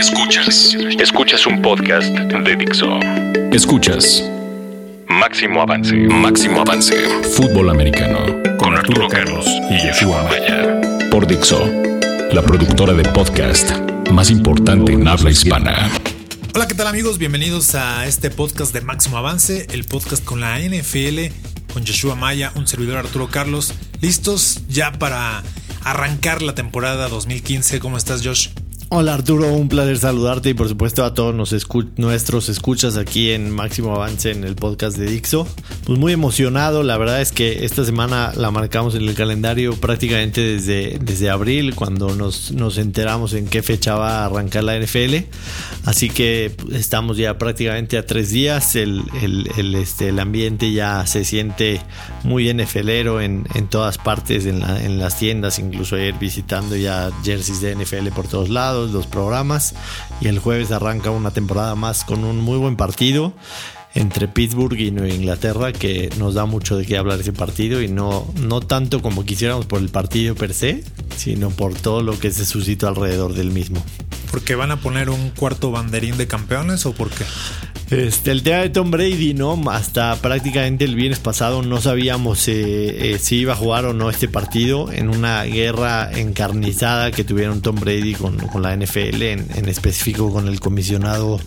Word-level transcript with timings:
Escuchas. 0.00 0.74
Escuchas 0.98 1.46
un 1.46 1.60
podcast 1.60 2.08
de 2.08 2.56
Dixo. 2.56 2.98
Escuchas. 3.52 4.24
Máximo 5.06 5.60
avance. 5.60 5.94
Máximo 5.94 6.62
avance. 6.62 6.96
Fútbol 7.36 7.68
americano. 7.68 8.18
Con 8.56 8.74
Arturo 8.74 9.08
Carlos 9.08 9.44
y 9.68 9.76
Yeshua 9.76 10.22
Maya. 10.22 10.80
Por 11.10 11.26
Dixo. 11.26 11.66
La 12.32 12.40
productora 12.40 12.94
de 12.94 13.02
podcast 13.10 13.72
más 14.10 14.30
importante 14.30 14.94
en 14.94 15.06
habla 15.06 15.32
hispana. 15.32 15.90
Hola, 16.54 16.66
¿qué 16.66 16.74
tal 16.74 16.86
amigos? 16.86 17.18
Bienvenidos 17.18 17.74
a 17.74 18.06
este 18.06 18.30
podcast 18.30 18.72
de 18.72 18.80
Máximo 18.80 19.18
Avance, 19.18 19.66
el 19.70 19.84
podcast 19.84 20.24
con 20.24 20.40
la 20.40 20.58
NFL, 20.60 21.26
con 21.74 21.84
Yeshua 21.84 22.14
Maya, 22.14 22.52
un 22.54 22.66
servidor 22.66 22.96
Arturo 22.96 23.28
Carlos. 23.28 23.74
¿Listos 24.00 24.62
ya 24.66 24.92
para 24.92 25.42
arrancar 25.84 26.40
la 26.40 26.54
temporada 26.54 27.08
2015? 27.08 27.80
¿Cómo 27.80 27.98
estás, 27.98 28.24
Josh? 28.24 28.48
Hola 28.92 29.14
Arturo, 29.14 29.52
un 29.52 29.68
placer 29.68 29.96
saludarte 29.98 30.50
y 30.50 30.54
por 30.54 30.68
supuesto 30.68 31.04
a 31.04 31.14
todos 31.14 31.32
nuestros 31.96 32.48
escuchas 32.48 32.96
aquí 32.96 33.30
en 33.30 33.48
Máximo 33.48 33.94
Avance 33.94 34.32
en 34.32 34.42
el 34.42 34.56
podcast 34.56 34.96
de 34.96 35.06
Dixo. 35.06 35.46
Pues 35.86 35.96
muy 35.96 36.12
emocionado, 36.12 36.82
la 36.82 36.98
verdad 36.98 37.20
es 37.20 37.30
que 37.30 37.64
esta 37.64 37.84
semana 37.84 38.32
la 38.34 38.50
marcamos 38.50 38.96
en 38.96 39.02
el 39.02 39.14
calendario 39.14 39.76
prácticamente 39.76 40.40
desde, 40.40 40.98
desde 41.00 41.30
abril 41.30 41.76
cuando 41.76 42.16
nos, 42.16 42.50
nos 42.50 42.78
enteramos 42.78 43.32
en 43.34 43.46
qué 43.46 43.62
fecha 43.62 43.94
va 43.94 44.22
a 44.22 44.26
arrancar 44.26 44.64
la 44.64 44.76
NFL. 44.76 45.18
Así 45.84 46.10
que 46.10 46.56
estamos 46.72 47.16
ya 47.16 47.38
prácticamente 47.38 47.96
a 47.96 48.04
tres 48.04 48.30
días, 48.30 48.74
el, 48.74 49.04
el, 49.22 49.74
este, 49.76 50.08
el 50.08 50.18
ambiente 50.18 50.72
ya 50.72 51.06
se 51.06 51.24
siente 51.24 51.80
muy 52.24 52.52
NFLero 52.52 53.20
en, 53.20 53.46
en 53.54 53.68
todas 53.68 53.98
partes, 53.98 54.46
en, 54.46 54.62
en 54.62 54.98
las 54.98 55.16
tiendas, 55.16 55.60
incluso 55.60 55.94
ayer 55.94 56.16
visitando 56.18 56.74
ya 56.74 57.12
jerseys 57.22 57.60
de 57.60 57.76
NFL 57.76 58.08
por 58.08 58.26
todos 58.26 58.48
lados 58.48 58.79
los 58.88 59.06
programas 59.06 59.74
y 60.20 60.28
el 60.28 60.38
jueves 60.38 60.72
arranca 60.72 61.10
una 61.10 61.30
temporada 61.30 61.74
más 61.74 62.04
con 62.04 62.24
un 62.24 62.40
muy 62.40 62.58
buen 62.58 62.76
partido 62.76 63.34
entre 63.94 64.28
Pittsburgh 64.28 64.78
y 64.78 64.90
Nueva 64.90 65.12
Inglaterra 65.12 65.72
que 65.72 66.10
nos 66.18 66.34
da 66.34 66.46
mucho 66.46 66.76
de 66.76 66.86
qué 66.86 66.96
hablar 66.96 67.20
ese 67.20 67.32
partido 67.32 67.82
y 67.82 67.88
no, 67.88 68.26
no 68.40 68.60
tanto 68.60 69.02
como 69.02 69.24
quisiéramos 69.24 69.66
por 69.66 69.80
el 69.80 69.88
partido 69.88 70.34
per 70.34 70.54
se, 70.54 70.84
sino 71.16 71.50
por 71.50 71.74
todo 71.74 72.02
lo 72.02 72.18
que 72.18 72.30
se 72.30 72.46
suscitó 72.46 72.88
alrededor 72.88 73.34
del 73.34 73.50
mismo. 73.50 73.82
¿Porque 74.30 74.54
van 74.54 74.70
a 74.70 74.80
poner 74.80 75.10
un 75.10 75.30
cuarto 75.30 75.72
banderín 75.72 76.16
de 76.16 76.28
campeones 76.28 76.86
o 76.86 76.92
por 76.92 77.10
qué? 77.10 77.24
Este, 77.90 78.30
el 78.30 78.44
tema 78.44 78.58
de 78.58 78.70
Tom 78.70 78.92
Brady, 78.92 79.34
¿no? 79.34 79.60
Hasta 79.68 80.14
prácticamente 80.22 80.84
el 80.84 80.94
viernes 80.94 81.18
pasado 81.18 81.60
no 81.62 81.80
sabíamos 81.80 82.46
eh, 82.46 83.14
eh, 83.14 83.18
si 83.18 83.38
iba 83.38 83.54
a 83.54 83.56
jugar 83.56 83.84
o 83.84 83.92
no 83.92 84.10
este 84.10 84.28
partido 84.28 84.92
en 84.92 85.08
una 85.08 85.42
guerra 85.42 86.08
encarnizada 86.12 87.10
que 87.10 87.24
tuvieron 87.24 87.62
Tom 87.62 87.74
Brady 87.74 88.14
con, 88.14 88.36
la 88.62 88.76
NFL, 88.76 89.22
en, 89.22 89.68
específico 89.68 90.32
con 90.32 90.46
el 90.46 90.60
comisionado 90.60 91.40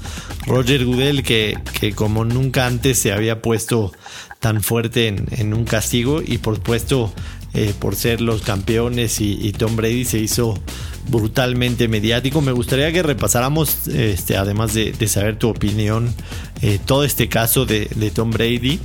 Roger 0.46 0.84
Goodell, 0.84 1.24
que, 1.24 1.58
que, 1.80 1.94
como 1.94 2.26
nunca 2.26 2.66
antes 2.66 3.00
se 3.00 3.14
había 3.14 3.42
puesto 3.42 3.94
tan 4.40 4.62
fuerte 4.62 5.08
en, 5.08 5.54
un 5.54 5.64
castigo 5.64 6.22
y 6.22 6.40
por 6.40 6.56
supuesto 6.56 7.14
eh, 7.54 7.74
por 7.80 7.96
ser 7.96 8.20
los 8.20 8.42
campeones 8.42 9.22
y 9.22 9.50
Tom 9.54 9.78
Brady 9.78 10.04
se 10.04 10.20
hizo 10.20 10.62
brutalmente 11.08 11.88
mediático. 11.88 12.42
Me 12.42 12.52
gustaría 12.52 12.92
que 12.92 13.04
repasáramos, 13.04 13.88
este, 13.88 14.38
además 14.38 14.74
de, 14.74 15.08
saber 15.08 15.38
tu 15.38 15.50
opinión, 15.50 16.14
eh, 16.62 16.80
todo 16.84 17.04
este 17.04 17.30
caso 17.30 17.66
de, 17.66 17.88
de 17.96 18.12
Tom 18.12 18.32
Brady. 18.32 18.80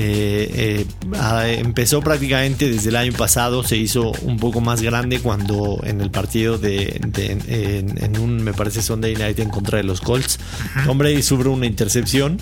Eh, 0.00 0.86
eh, 1.12 1.58
empezó 1.58 2.00
prácticamente 2.02 2.70
desde 2.70 2.90
el 2.90 2.96
año 2.96 3.12
pasado, 3.14 3.64
se 3.64 3.76
hizo 3.76 4.12
un 4.22 4.38
poco 4.38 4.60
más 4.60 4.80
grande 4.80 5.18
cuando 5.18 5.80
en 5.82 6.00
el 6.00 6.12
partido 6.12 6.56
de, 6.56 7.00
en, 7.16 8.18
un, 8.20 8.44
me 8.44 8.52
parece, 8.52 8.80
Sunday 8.80 9.16
Night 9.16 9.40
en 9.40 9.48
contra 9.48 9.78
de 9.78 9.82
los 9.82 10.00
Colts, 10.00 10.38
hombre 10.86 11.20
sufre 11.20 11.48
una 11.48 11.66
intercepción 11.66 12.40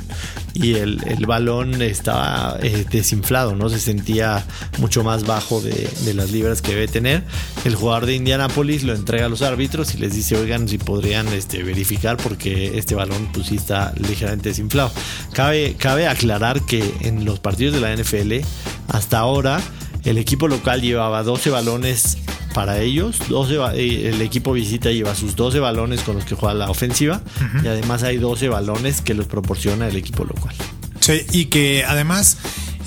y 0.53 0.75
el, 0.75 1.01
balón 1.27 1.81
estaba 1.81 2.59
eh, 2.63 2.85
desinflado, 2.91 3.57
¿no? 3.57 3.71
Se 3.71 3.81
sentía 3.81 4.45
mucho 4.79 5.03
más 5.03 5.27
bajo 5.27 5.63
de, 5.63 5.89
las 6.13 6.31
libras 6.31 6.61
que 6.61 6.73
debe 6.73 6.89
tener. 6.89 7.25
El 7.65 7.75
jugador 7.75 8.05
de 8.05 8.15
Indianapolis 8.15 8.85
lo 8.85 8.95
entrega 8.95 9.27
a 9.27 9.29
los 9.29 9.41
árbitros 9.41 9.95
y 9.95 9.99
les 9.99 10.15
dice, 10.15 10.37
oigan, 10.37 10.69
si 10.69 10.77
podrían 10.77 11.27
este, 11.29 11.63
verificar 11.63 12.19
porque 12.19 12.77
este 12.79 12.95
balón 12.95 13.31
pues 13.33 13.47
sí 13.47 13.57
está 13.57 13.95
ligeramente 13.97 14.51
desinflado. 14.51 14.93
Cabe, 15.33 15.75
cabe 15.79 16.07
aclarar 16.07 16.61
que 16.67 16.95
en 17.01 17.25
los 17.25 17.41
partidos 17.47 17.75
de 17.75 17.81
la 17.81 17.95
NFL, 17.95 18.45
hasta 18.89 19.21
ahora 19.21 19.61
el 20.03 20.19
equipo 20.19 20.49
local 20.49 20.83
llevaba 20.83 21.23
12 21.23 21.51
balones 21.51 22.19
para 22.55 22.81
ellos, 22.81 23.21
12, 23.29 23.55
eh, 23.75 24.09
el 24.09 24.21
equipo 24.21 24.53
visita 24.53 24.91
lleva 24.91 25.15
sus 25.15 25.37
12 25.37 25.61
balones 25.61 26.01
con 26.01 26.17
los 26.17 26.25
que 26.25 26.35
juega 26.35 26.55
la 26.55 26.69
ofensiva 26.69 27.23
y 27.63 27.69
además 27.69 28.03
hay 28.03 28.17
12 28.17 28.49
balones 28.49 29.01
que 29.01 29.15
los 29.15 29.27
proporciona 29.27 29.87
el 29.87 29.95
equipo 29.95 30.25
local. 30.25 30.57
Sí, 30.99 31.25
y 31.31 31.45
que 31.45 31.85
además 31.85 32.39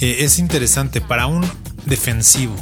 eh, 0.01 0.17
es 0.25 0.39
interesante 0.39 0.99
para 0.99 1.27
un 1.27 1.49
defensivo 1.85 2.53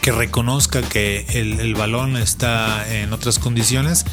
que 0.00 0.10
reconozca 0.10 0.82
que 0.82 1.24
el, 1.34 1.72
balón 1.76 2.16
está 2.16 2.84
en 2.92 3.12
otras 3.12 3.38
condiciones, 3.38 4.06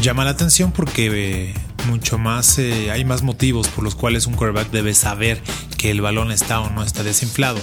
llama 0.00 0.24
la 0.24 0.30
atención 0.30 0.72
porque 0.72 1.10
eh, 1.12 1.54
mucho 1.88 2.16
más, 2.16 2.58
hay 2.58 3.04
más 3.04 3.22
motivos 3.22 3.68
por 3.68 3.84
los 3.84 3.94
cuales 3.94 4.26
un 4.26 4.32
quarterback 4.32 4.70
debe 4.70 4.94
saber 4.94 5.42
que 5.84 5.90
el 5.90 6.00
balón 6.00 6.32
está 6.32 6.60
o 6.60 6.70
no 6.70 6.82
está 6.82 7.02
desinflado. 7.02 7.60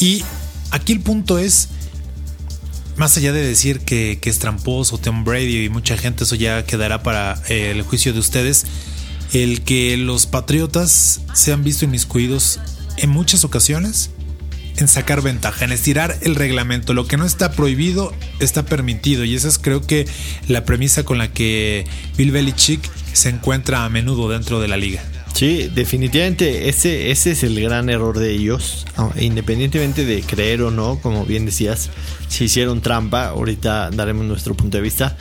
Y 0.00 0.24
aquí 0.70 0.94
el 0.94 1.00
punto 1.00 1.38
es, 1.38 1.68
más 2.96 3.14
allá 3.18 3.30
de 3.34 3.46
decir 3.46 3.80
que, 3.80 4.18
es 4.24 4.38
tramposo 4.38 4.96
Tom 4.96 5.22
Brady 5.22 5.66
y 5.66 5.68
mucha 5.68 5.98
gente, 5.98 6.24
eso 6.24 6.34
ya 6.34 6.64
quedará 6.64 7.02
para 7.02 7.42
eh, 7.50 7.72
el 7.72 7.82
juicio 7.82 8.14
de 8.14 8.20
ustedes, 8.20 8.64
el 9.34 9.60
que 9.64 9.98
los 9.98 10.24
Patriotas 10.24 11.20
se 11.34 11.52
han 11.52 11.62
visto 11.62 11.84
inmiscuidos 11.84 12.58
en 12.96 13.10
muchas 13.10 13.44
ocasiones 13.44 14.12
en 14.78 14.88
sacar 14.88 15.20
ventaja, 15.20 15.66
en 15.66 15.72
estirar 15.72 16.16
el 16.22 16.36
reglamento. 16.36 16.94
Lo 16.94 17.06
que 17.06 17.18
no 17.18 17.26
está 17.26 17.52
prohibido 17.52 18.14
está 18.40 18.64
permitido 18.64 19.24
y 19.24 19.34
esa 19.34 19.48
es 19.48 19.58
creo 19.58 19.86
que 19.86 20.06
la 20.46 20.64
premisa 20.64 21.04
con 21.04 21.18
la 21.18 21.30
que 21.34 21.84
Bill 22.16 22.30
Belichick 22.30 22.80
se 23.12 23.28
encuentra 23.28 23.84
a 23.84 23.90
menudo 23.90 24.30
dentro 24.30 24.58
de 24.58 24.68
la 24.68 24.78
liga. 24.78 25.02
Sí, 25.38 25.70
definitivamente 25.72 26.68
ese, 26.68 27.12
ese 27.12 27.30
es 27.30 27.44
el 27.44 27.60
gran 27.60 27.88
error 27.90 28.18
de 28.18 28.32
ellos. 28.32 28.84
Ah, 28.96 29.12
independientemente 29.20 30.04
de 30.04 30.22
creer 30.22 30.62
o 30.62 30.72
no, 30.72 30.98
como 31.00 31.24
bien 31.24 31.46
decías, 31.46 31.90
si 32.26 32.46
hicieron 32.46 32.80
trampa, 32.80 33.28
ahorita 33.28 33.90
daremos 33.90 34.26
nuestro 34.26 34.56
punto 34.56 34.78
de 34.78 34.82
vista. 34.82 35.16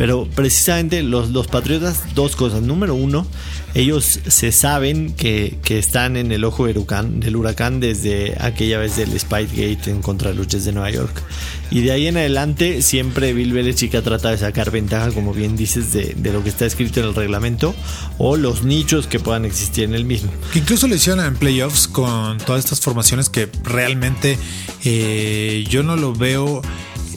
Pero 0.00 0.26
precisamente 0.34 1.02
los, 1.02 1.28
los 1.28 1.46
Patriotas, 1.46 2.14
dos 2.14 2.34
cosas. 2.34 2.62
Número 2.62 2.94
uno, 2.94 3.26
ellos 3.74 4.20
se 4.26 4.50
saben 4.50 5.12
que, 5.12 5.58
están 5.68 6.16
en 6.16 6.32
el 6.32 6.44
ojo 6.44 6.66
del 6.66 7.36
huracán, 7.36 7.80
desde 7.80 8.34
aquella 8.40 8.78
vez 8.78 8.96
del 8.96 9.20
Spygate 9.20 9.90
en 9.90 10.00
contra 10.00 10.32
de 10.32 10.42
de 10.42 10.72
Nueva 10.72 10.90
York. 10.90 11.22
Y 11.70 11.82
de 11.82 11.92
ahí 11.92 12.06
en 12.06 12.16
adelante 12.16 12.80
siempre 12.80 13.34
Bill 13.34 13.52
Belichick 13.52 13.94
ha 13.94 14.00
tratado 14.00 14.30
de 14.30 14.38
sacar 14.38 14.70
ventaja, 14.70 15.12
como 15.12 15.34
bien 15.34 15.54
dices, 15.54 15.92
de, 15.92 16.16
lo 16.32 16.42
que 16.42 16.48
está 16.48 16.64
escrito 16.64 17.00
en 17.00 17.06
el 17.06 17.14
reglamento 17.14 17.74
o 18.16 18.38
los 18.38 18.64
nichos 18.64 19.06
que 19.06 19.20
puedan 19.20 19.44
existir 19.44 19.84
en 19.84 19.94
el 19.94 20.06
mismo. 20.06 20.30
Que 20.54 20.60
incluso 20.60 20.88
lo 20.88 20.94
hicieron 20.94 21.22
en 21.22 21.36
playoffs 21.36 21.88
con 21.88 22.38
todas 22.38 22.64
estas 22.64 22.80
formaciones 22.80 23.28
que 23.28 23.50
realmente 23.64 24.38
eh, 24.82 25.62
yo 25.68 25.82
no 25.82 25.96
lo 25.96 26.14
veo 26.14 26.62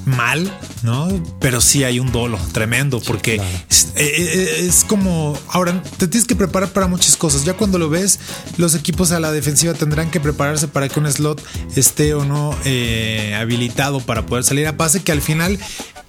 mal, 0.05 0.51
¿no? 0.81 1.07
Pero 1.39 1.61
sí 1.61 1.83
hay 1.83 1.99
un 1.99 2.11
dolo 2.11 2.37
tremendo 2.51 2.99
porque 2.99 3.35
eh, 3.35 3.41
eh, 3.95 4.65
es, 4.67 4.83
como, 4.83 5.37
ahora 5.49 5.81
te 5.97 6.07
tienes 6.07 6.27
que 6.27 6.35
preparar 6.35 6.69
para 6.69 6.87
muchas 6.87 7.15
cosas. 7.15 7.45
Ya 7.45 7.53
cuando 7.53 7.79
lo 7.79 7.89
ves, 7.89 8.19
los 8.57 8.75
equipos 8.75 9.11
a 9.11 9.19
la 9.19 9.31
defensiva 9.31 9.73
tendrán 9.73 10.11
que 10.11 10.19
prepararse 10.19 10.67
para 10.67 10.89
que 10.89 10.99
un 10.99 11.11
slot 11.11 11.43
esté 11.75 12.13
o 12.13 12.25
no 12.25 12.55
eh, 12.65 13.35
habilitado 13.39 13.99
para 13.99 14.25
poder 14.25 14.43
salir 14.43 14.67
a 14.67 14.77
pase, 14.77 15.03
que 15.03 15.11
al 15.11 15.21
final 15.21 15.59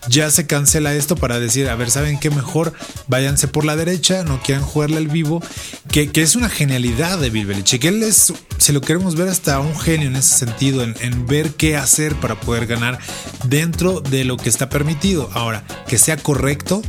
ya 0.09 0.31
se 0.31 0.47
cancela 0.47 0.95
esto 0.95 1.17
para 1.17 1.41
decir, 1.41 1.69
a 1.69 1.77
ver, 1.77 1.91
¿saben 1.91 2.19
qué 2.19 2.31
mejor? 2.31 2.73
Váyanse 3.09 3.49
por 3.49 3.65
la 3.65 3.77
derecha, 3.77 4.25
no 4.25 4.41
quieran 4.43 4.65
jugarle 4.65 4.99
al 4.99 5.09
vivo, 5.09 5.43
que, 5.91 6.11
es 6.15 6.37
una 6.37 6.49
genialidad 6.49 7.19
de 7.19 7.31
Bill 7.31 7.47
Belichick. 7.47 7.85
Él 7.85 8.03
es, 8.03 8.33
si 8.59 8.73
lo 8.73 8.81
queremos 8.81 9.17
ver, 9.17 9.29
hasta 9.29 9.61
un 9.61 9.79
genio 9.79 10.09
en 10.09 10.17
ese 10.17 10.39
sentido, 10.39 10.83
en, 10.83 11.27
ver 11.27 11.51
qué 11.51 11.77
hacer 11.77 12.15
para 12.17 12.41
poder 12.41 12.67
ganar 12.67 12.99
dentro 13.45 14.01
de 14.01 14.25
lo 14.25 14.37
que 14.37 14.49
está 14.49 14.69
permitido. 14.69 15.31
Ahora, 15.35 15.65
que 15.87 15.99
sea 15.99 16.17
correcto, 16.17 16.83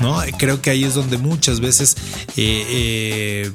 ¿no? 0.00 0.20
Creo 0.38 0.62
que 0.62 0.70
ahí 0.70 0.84
es 0.84 0.94
donde 0.94 1.18
muchas 1.18 1.60
veces... 1.60 1.96
Eh, 2.36 2.66
eh, 2.68 3.52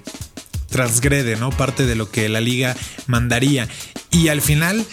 transgrede, 0.71 1.35
¿no? 1.35 1.49
Parte 1.49 1.85
de 1.85 1.95
lo 1.95 2.09
que 2.09 2.29
la 2.29 2.39
liga 2.39 2.75
mandaría. 3.05 3.67
Y 4.09 4.29
al 4.29 4.41
final 4.41 4.85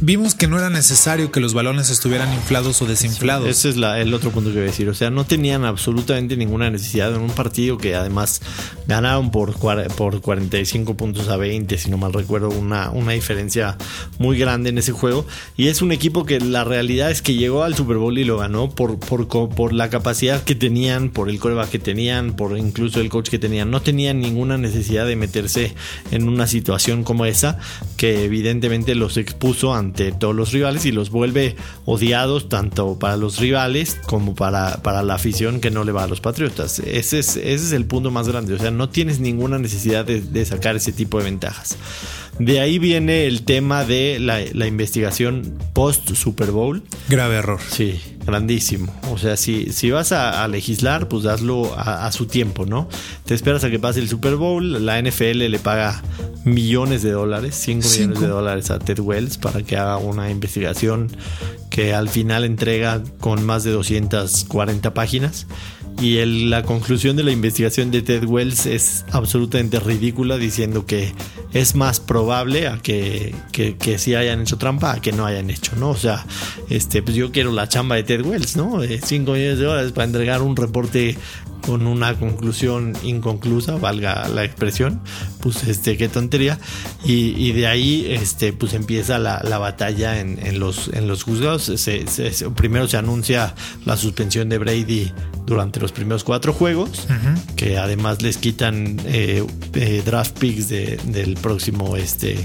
vimos 0.00 0.34
que 0.34 0.46
no 0.46 0.58
era 0.58 0.70
necesario 0.70 1.30
que 1.30 1.40
los 1.40 1.54
balones 1.54 1.90
estuvieran 1.90 2.32
inflados 2.32 2.80
o 2.82 2.86
desinflados. 2.86 3.48
ese 3.48 3.70
es 3.70 3.76
el 3.76 4.14
otro 4.14 4.30
punto 4.30 4.50
que 4.50 4.56
voy 4.56 4.64
a 4.64 4.70
decir. 4.70 4.88
O 4.88 4.94
sea, 4.94 5.10
no 5.10 5.24
tenían 5.24 5.64
absolutamente 5.64 6.36
ninguna 6.36 6.70
necesidad 6.70 7.14
en 7.14 7.20
un 7.20 7.30
partido 7.30 7.78
que 7.78 7.94
además 7.94 8.40
ganaron 8.86 9.30
por, 9.30 9.54
por 9.96 10.20
45 10.20 10.96
puntos 10.96 11.28
a 11.28 11.36
20, 11.36 11.78
si 11.78 11.90
no 11.90 11.98
mal 11.98 12.12
recuerdo, 12.12 12.48
una, 12.50 12.90
una 12.90 13.12
diferencia 13.12 13.76
muy 14.18 14.38
grande 14.38 14.70
en 14.70 14.78
ese 14.78 14.92
juego. 14.92 15.26
Y 15.56 15.68
es 15.68 15.82
un 15.82 15.92
equipo 15.92 16.24
que 16.24 16.40
la 16.40 16.64
realidad 16.64 17.10
es 17.10 17.22
que 17.22 17.34
llegó 17.34 17.64
al 17.64 17.74
Super 17.74 17.96
Bowl 17.96 18.18
y 18.18 18.24
lo 18.24 18.38
ganó 18.38 18.70
por, 18.70 18.98
por, 18.98 19.28
por 19.28 19.72
la 19.72 19.90
capacidad 19.90 20.42
que 20.42 20.54
tenían, 20.54 21.10
por 21.10 21.28
el 21.28 21.38
coreback 21.38 21.70
que 21.70 21.78
tenían, 21.78 22.34
por 22.34 22.56
incluso 22.56 23.00
el 23.00 23.08
coach 23.08 23.28
que 23.28 23.38
tenían. 23.38 23.70
No 23.70 23.82
tenían 23.82 24.20
ninguna 24.20 24.58
necesidad 24.58 25.06
de 25.06 25.16
meterse 25.16 25.74
en 26.10 26.28
una 26.28 26.46
situación 26.46 27.04
como 27.04 27.24
esa 27.26 27.58
que 27.96 28.24
evidentemente 28.24 28.94
los 28.94 29.16
expuso 29.16 29.74
ante 29.78 30.12
todos 30.12 30.34
los 30.34 30.52
rivales 30.52 30.84
y 30.86 30.92
los 30.92 31.10
vuelve 31.10 31.56
odiados 31.84 32.48
tanto 32.48 32.98
para 32.98 33.16
los 33.16 33.38
rivales 33.38 33.96
como 34.06 34.34
para, 34.34 34.82
para 34.82 35.02
la 35.02 35.14
afición 35.14 35.60
que 35.60 35.70
no 35.70 35.84
le 35.84 35.92
va 35.92 36.04
a 36.04 36.06
los 36.06 36.20
Patriotas. 36.20 36.78
Ese 36.80 37.18
es, 37.18 37.36
ese 37.36 37.54
es 37.54 37.72
el 37.72 37.86
punto 37.86 38.10
más 38.10 38.28
grande. 38.28 38.54
O 38.54 38.58
sea, 38.58 38.70
no 38.70 38.88
tienes 38.88 39.20
ninguna 39.20 39.58
necesidad 39.58 40.04
de, 40.04 40.44
sacar 40.44 40.76
ese 40.76 40.92
tipo 40.92 41.18
de 41.18 41.24
ventajas. 41.24 41.76
De 42.38 42.60
ahí 42.60 42.78
viene 42.78 43.26
el 43.26 43.42
tema 43.42 43.84
de 43.84 44.18
la, 44.20 44.66
investigación 44.66 45.58
post 45.72 46.14
Super 46.14 46.50
Bowl. 46.50 46.82
Grave 47.08 47.36
error. 47.36 47.60
Sí, 47.70 48.00
grandísimo. 48.28 48.92
O 49.10 49.16
sea, 49.16 49.36
si, 49.36 49.72
si 49.72 49.90
vas 49.90 50.12
a, 50.12 50.46
legislar, 50.48 51.08
pues 51.08 51.24
hazlo 51.24 51.74
a, 51.76 52.10
su 52.12 52.26
tiempo, 52.26 52.66
¿no? 52.66 52.88
Te 53.24 53.34
esperas 53.34 53.64
a 53.64 53.70
que 53.70 53.78
pase 53.78 54.00
el 54.00 54.08
Super 54.08 54.36
Bowl, 54.36 54.84
la 54.84 55.00
NFL 55.00 55.48
le 55.48 55.58
paga 55.58 56.02
millones 56.44 57.02
de 57.02 57.10
dólares, 57.12 57.56
5 57.56 57.88
millones 57.88 58.20
de 58.20 58.26
dólares 58.28 58.70
a 58.70 58.78
Ted 58.78 59.00
Wells 59.00 59.38
para 59.38 59.62
que 59.62 59.76
haga 59.76 59.96
una 59.96 60.30
investigación 60.30 61.10
que 61.70 61.94
al 61.94 62.08
final 62.08 62.44
entrega 62.44 63.02
con 63.18 63.44
más 63.44 63.64
de 63.64 63.70
240 63.72 64.92
páginas. 64.94 65.46
Y 66.00 66.24
la 66.24 66.62
conclusión 66.62 67.16
de 67.16 67.24
la 67.24 67.32
investigación 67.32 67.90
de 67.90 68.02
Ted 68.02 68.24
Wells 68.24 68.66
es 68.66 69.04
absolutamente 69.10 69.80
ridícula, 69.80 70.38
diciendo 70.38 70.86
que 70.86 71.12
es 71.52 71.74
más 71.74 71.98
probable 71.98 72.68
a 72.68 72.78
que, 72.78 73.34
que, 73.50 73.76
que 73.76 73.98
sí 73.98 74.14
hayan 74.14 74.42
hecho 74.42 74.58
trampa 74.58 74.92
a 74.92 75.00
que 75.00 75.10
no 75.10 75.26
hayan 75.26 75.50
hecho, 75.50 75.74
¿no? 75.74 75.90
O 75.90 75.96
sea, 75.96 76.24
este, 76.70 77.02
pues 77.02 77.16
yo 77.16 77.32
quiero 77.32 77.50
la 77.50 77.68
chamba 77.68 77.96
de 77.96 78.04
Ted 78.04 78.24
Wells, 78.24 78.56
¿no? 78.56 78.80
5 78.80 79.32
millones 79.32 79.58
de 79.58 79.64
dólares 79.64 79.90
para 79.90 80.04
entregar 80.04 80.40
un 80.42 80.54
reporte 80.54 81.18
con 81.64 81.86
una 81.86 82.14
conclusión 82.14 82.94
inconclusa, 83.02 83.76
valga 83.76 84.28
la 84.28 84.44
expresión, 84.44 85.00
pues 85.40 85.64
este, 85.64 85.96
qué 85.96 86.08
tontería. 86.08 86.58
Y, 87.04 87.52
de 87.52 87.66
ahí, 87.66 88.06
este, 88.08 88.52
pues 88.52 88.74
empieza 88.74 89.18
la, 89.18 89.58
batalla 89.58 90.20
en, 90.20 90.58
los, 90.58 90.88
en 90.92 91.08
los 91.08 91.22
juzgados. 91.22 91.72
primero 92.56 92.88
se 92.88 92.96
anuncia 92.96 93.54
la 93.84 93.96
suspensión 93.96 94.48
de 94.48 94.58
Brady 94.58 95.12
durante 95.46 95.80
los 95.80 95.92
primeros 95.92 96.24
cuatro 96.24 96.52
juegos, 96.52 97.06
que 97.56 97.78
además 97.78 98.22
les 98.22 98.36
quitan 98.36 99.00
eh, 99.06 99.44
eh, 99.74 100.02
draft 100.04 100.38
picks 100.38 100.68
del 100.68 101.38
próximo, 101.40 101.96
este, 101.96 102.36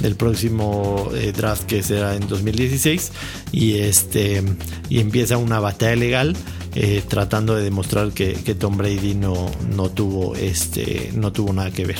del 0.00 0.14
próximo 0.14 1.10
eh, 1.14 1.32
draft 1.36 1.64
que 1.64 1.82
será 1.82 2.14
en 2.14 2.28
2016 2.28 3.12
y 3.52 3.78
este 3.78 4.42
y 4.88 5.00
empieza 5.00 5.36
una 5.38 5.60
batalla 5.60 5.96
legal 5.96 6.36
eh, 6.78 7.02
tratando 7.08 7.54
de 7.54 7.62
demostrar 7.62 8.12
que, 8.12 8.34
Tom 8.54 8.76
Brady 8.76 9.14
no, 9.14 9.50
no, 9.74 9.88
tuvo, 9.88 10.36
este, 10.36 11.10
no 11.14 11.32
tuvo 11.32 11.54
nada 11.54 11.70
que 11.70 11.86
ver. 11.86 11.96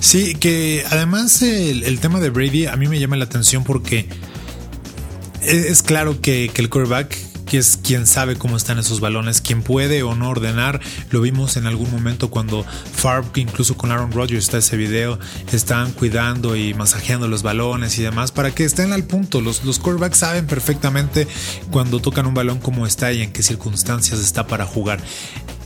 Sí, 0.00 0.34
que 0.34 0.84
además 0.90 1.42
el, 1.42 2.00
tema 2.00 2.18
de 2.18 2.30
Brady 2.30 2.66
a 2.66 2.74
mí 2.74 2.88
me 2.88 2.98
llama 2.98 3.14
la 3.16 3.26
atención 3.26 3.62
porque 3.62 4.08
es, 5.42 5.80
claro 5.82 6.20
que, 6.20 6.50
que 6.52 6.60
el 6.60 6.68
quarterback 6.68 7.16
que 7.46 7.58
es 7.58 7.78
quien 7.82 8.06
sabe 8.06 8.36
cómo 8.36 8.56
están 8.56 8.78
esos 8.78 9.00
balones, 9.00 9.40
quien 9.40 9.62
puede 9.62 10.02
o 10.02 10.14
no 10.14 10.28
ordenar. 10.28 10.80
Lo 11.10 11.20
vimos 11.20 11.56
en 11.56 11.66
algún 11.66 11.90
momento 11.90 12.28
cuando 12.28 12.64
Favre, 12.64 13.28
incluso 13.36 13.76
con 13.76 13.92
Aaron 13.92 14.12
Rodgers 14.12 14.44
está 14.44 14.58
ese 14.58 14.76
video, 14.76 15.18
están 15.52 15.92
cuidando 15.92 16.56
y 16.56 16.74
masajeando 16.74 17.28
los 17.28 17.42
balones 17.42 17.98
y 17.98 18.02
demás 18.02 18.32
para 18.32 18.54
que 18.54 18.64
estén 18.64 18.92
al 18.92 19.04
punto. 19.04 19.40
Los, 19.40 19.64
los 19.64 19.78
quarterbacks 19.78 20.18
saben 20.18 20.46
perfectamente 20.46 21.26
cuando 21.70 22.00
tocan 22.00 22.26
un 22.26 22.34
balón 22.34 22.58
cómo 22.58 22.86
está 22.86 23.12
y 23.12 23.22
en 23.22 23.32
qué 23.32 23.42
circunstancias 23.42 24.20
está 24.20 24.46
para 24.46 24.66
jugar. 24.66 25.00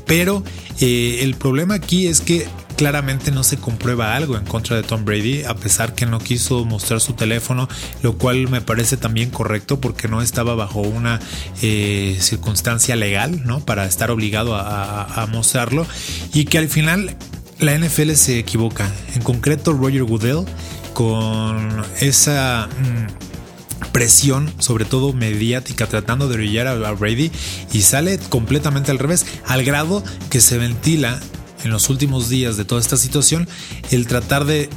Pero 0.06 0.42
eh, 0.80 1.20
el 1.22 1.36
problema 1.36 1.74
aquí 1.74 2.08
es 2.08 2.20
que 2.20 2.48
claramente 2.80 3.30
no 3.30 3.44
se 3.44 3.58
comprueba 3.58 4.16
algo 4.16 4.38
en 4.38 4.46
contra 4.46 4.74
de 4.74 4.82
Tom 4.82 5.04
Brady, 5.04 5.44
a 5.44 5.54
pesar 5.54 5.94
que 5.94 6.06
no 6.06 6.18
quiso 6.18 6.64
mostrar 6.64 7.02
su 7.02 7.12
teléfono, 7.12 7.68
lo 8.02 8.16
cual 8.16 8.48
me 8.48 8.62
parece 8.62 8.96
también 8.96 9.28
correcto 9.28 9.82
porque 9.82 10.08
no 10.08 10.22
estaba 10.22 10.54
bajo 10.54 10.80
una 10.80 11.20
eh, 11.60 12.16
circunstancia 12.22 12.96
legal, 12.96 13.42
¿no? 13.44 13.60
Para 13.60 13.84
estar 13.84 14.10
obligado 14.10 14.56
a, 14.56 15.28
mostrarlo 15.30 15.86
y 16.32 16.46
que 16.46 16.56
al 16.56 16.70
final 16.70 17.18
la 17.58 17.78
NFL 17.78 18.12
se 18.12 18.38
equivoca. 18.38 18.90
En 19.14 19.20
concreto, 19.20 19.74
Roger 19.74 20.04
Goodell 20.04 20.46
con 20.94 21.84
esa 22.00 22.66
mm, 22.66 23.90
presión, 23.92 24.50
sobre 24.58 24.86
todo 24.86 25.12
mediática, 25.12 25.86
tratando 25.86 26.28
de 26.28 26.38
brillar 26.38 26.66
a 26.66 26.92
Brady 26.92 27.30
y 27.74 27.82
sale 27.82 28.18
completamente 28.30 28.90
al 28.90 28.98
revés, 28.98 29.26
al 29.46 29.64
grado 29.64 30.02
que 30.30 30.40
se 30.40 30.56
ventila 30.56 31.20
en 31.64 31.70
los 31.70 31.90
últimos 31.90 32.28
días 32.28 32.56
de 32.56 32.64
toda 32.64 32.80
esta 32.80 32.96
situación, 32.96 33.48
el 33.90 34.06
tratar 34.06 34.44
de, 34.44 34.68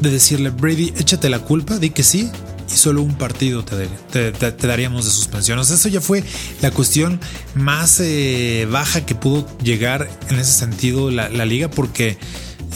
decirle, 0.00 0.50
Brady, 0.50 0.92
échate 0.96 1.28
la 1.28 1.40
culpa, 1.40 1.78
di 1.78 1.90
que 1.90 2.02
sí, 2.02 2.30
y 2.72 2.76
solo 2.76 3.02
un 3.02 3.14
partido 3.16 3.64
te, 3.64 4.32
daríamos 4.32 5.04
de 5.04 5.10
suspensión. 5.10 5.58
eso 5.58 5.88
ya 5.88 6.00
fue 6.00 6.22
la 6.62 6.70
cuestión 6.70 7.20
más 7.54 8.00
eh, 8.00 8.66
baja 8.70 9.04
que 9.04 9.14
pudo 9.14 9.46
llegar 9.62 10.08
en 10.28 10.38
ese 10.38 10.52
sentido 10.52 11.10
la, 11.10 11.28
liga, 11.44 11.68
porque 11.68 12.16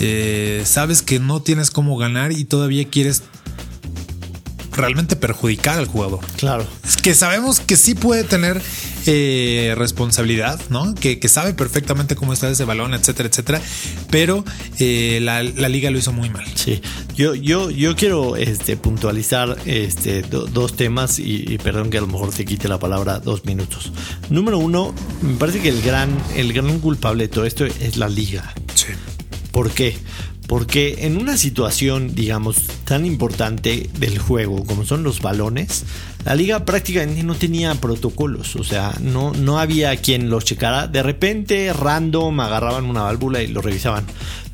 eh, 0.00 0.62
sabes 0.66 1.02
que 1.02 1.20
no 1.20 1.40
tienes 1.42 1.70
cómo 1.70 1.96
ganar 1.96 2.32
y 2.32 2.44
todavía 2.44 2.88
quieres 2.88 3.22
realmente 4.76 5.16
perjudicar 5.16 5.78
al 5.78 5.86
jugador. 5.86 6.20
Claro. 6.36 6.66
Es 6.84 6.96
que 6.96 7.14
sabemos 7.14 7.60
que 7.60 7.76
sí 7.76 7.94
puede 7.94 8.24
tener 8.24 8.60
eh, 9.06 9.74
responsabilidad, 9.76 10.60
¿no? 10.70 10.94
Que, 10.94 11.18
sabe 11.28 11.54
perfectamente 11.54 12.16
cómo 12.16 12.32
está 12.32 12.48
ese 12.48 12.64
balón, 12.64 12.94
etcétera, 12.94 13.28
etcétera. 13.28 13.60
Pero 14.10 14.44
eh, 14.78 15.18
la, 15.22 15.42
liga 15.42 15.90
lo 15.90 15.98
hizo 15.98 16.12
muy 16.12 16.30
mal. 16.30 16.44
Sí, 16.54 16.80
yo, 17.14 17.34
yo, 17.34 17.70
yo 17.70 17.96
quiero 17.96 18.36
este, 18.36 18.76
puntualizar 18.76 19.56
este, 19.66 20.22
dos 20.22 20.76
temas 20.76 21.18
y, 21.18 21.58
perdón 21.58 21.90
que 21.90 21.98
a 21.98 22.00
lo 22.00 22.06
mejor 22.06 22.30
te 22.32 22.44
quite 22.44 22.68
la 22.68 22.78
palabra 22.78 23.18
dos 23.18 23.44
minutos. 23.44 23.92
Número 24.30 24.58
uno, 24.58 24.94
me 25.22 25.34
parece 25.36 25.60
que 25.60 25.68
el 25.68 25.82
gran, 25.82 26.10
el 26.36 26.52
gran 26.52 26.78
culpable 26.80 27.24
de 27.24 27.28
todo 27.28 27.44
esto 27.44 27.64
es 27.64 27.96
la 27.96 28.08
liga. 28.08 28.54
Sí. 28.74 28.88
¿Por 29.52 29.70
qué? 29.70 29.96
Porque 30.46 31.06
en 31.06 31.16
una 31.16 31.36
situación, 31.36 32.14
digamos, 32.14 32.56
tan 32.84 33.06
importante 33.06 33.88
del 33.98 34.18
juego 34.18 34.64
como 34.64 34.84
son 34.84 35.02
los 35.02 35.20
balones, 35.22 35.84
la 36.24 36.34
liga 36.34 36.64
prácticamente 36.64 37.22
no 37.22 37.34
tenía 37.34 37.74
protocolos, 37.74 38.56
o 38.56 38.64
sea, 38.64 38.92
no, 39.00 39.32
no 39.32 39.58
había 39.58 39.94
quien 39.96 40.30
los 40.30 40.44
checara. 40.44 40.86
De 40.86 41.02
repente, 41.02 41.72
random, 41.72 42.40
agarraban 42.40 42.84
una 42.84 43.02
válvula 43.02 43.42
y 43.42 43.48
lo 43.48 43.62
revisaban. 43.62 44.04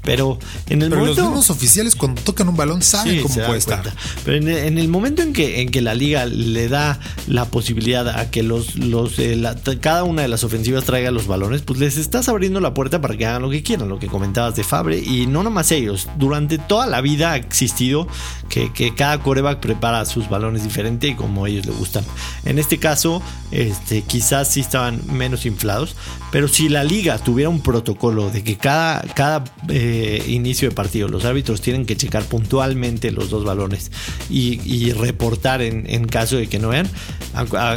Pero 0.03 0.39
en 0.69 0.83
el 0.83 0.89
Pero 0.89 1.01
momento. 1.03 1.21
Los 1.21 1.31
mismos 1.31 1.51
oficiales, 1.51 1.95
cuando 1.95 2.23
tocan 2.23 2.49
un 2.49 2.57
balón, 2.57 2.83
saben 2.83 3.23
cómo 3.23 3.35
puede 3.35 3.59
estar. 3.59 3.83
Pero 4.25 4.37
en, 4.37 4.79
el 4.79 4.89
momento 4.89 5.23
en 5.23 5.33
que, 5.33 5.61
en 5.61 5.71
que 5.71 5.83
la 5.83 5.95
liga 5.95 6.27
le 6.27 6.69
da 6.69 6.99
la 7.27 7.45
posibilidad 7.45 8.09
a 8.09 8.31
que 8.31 8.43
los, 8.43 8.77
los 8.77 9.19
eh, 9.19 9.41
cada 9.81 10.05
una 10.05 10.23
de 10.23 10.29
las 10.29 10.45
ofensivas 10.45 10.85
traiga 10.85 11.11
los 11.11 11.27
balones, 11.27 11.63
pues 11.63 11.79
les 11.79 11.97
estás 11.97 12.29
abriendo 12.29 12.61
la 12.61 12.75
puerta 12.75 13.01
para 13.01 13.17
que 13.17 13.27
hagan 13.27 13.43
lo 13.43 13.51
que 13.51 13.63
quieran, 13.63 13.89
lo 13.89 13.99
que 13.99 14.07
comentabas 14.07 14.57
de 14.57 14.65
Fabre. 14.65 14.99
Y 14.99 15.27
no 15.27 15.43
nomás 15.43 15.71
ellos. 15.73 16.09
Durante 16.17 16.59
toda 16.59 16.87
la 16.87 17.01
vida 17.01 17.33
ha 17.33 17.37
existido 17.37 18.09
que, 18.49 18.73
que 18.73 18.95
cada 18.95 19.21
coreback 19.21 19.61
prepara 19.61 20.05
sus 20.05 20.29
balones 20.29 20.65
diferente 20.65 21.09
y 21.09 21.15
como 21.15 21.47
ellos 21.47 21.67
le 21.67 21.73
gustan. 21.73 22.05
En 22.45 22.59
este 22.59 22.79
caso, 22.79 23.23
este, 23.51 24.03
quizás 24.03 24.49
sí 24.49 24.61
estaban 24.61 25.03
menos 25.07 25.47
inflados. 25.47 25.97
Pero 26.31 26.47
si 26.49 26.69
la 26.69 26.85
liga 26.85 27.19
tuviera 27.19 27.49
un 27.49 27.61
protocolo 27.61 28.31
de 28.31 28.45
que 28.45 28.57
cada, 28.57 29.03
cada 29.15 29.45
eh, 29.69 29.90
inicio 30.27 30.69
de 30.69 30.75
partido. 30.75 31.09
Los 31.09 31.25
árbitros 31.25 31.61
tienen 31.61 31.87
que 31.87 31.97
checar 31.97 32.25
puntualmente 32.25 33.11
los 33.11 33.31
dos 33.31 33.45
balones 33.45 33.91
y, 34.29 34.93
reportar 34.93 35.63
en, 35.63 36.05
caso 36.07 36.37
de 36.37 36.47
que 36.47 36.59
no 36.59 36.69
vean, 36.69 36.89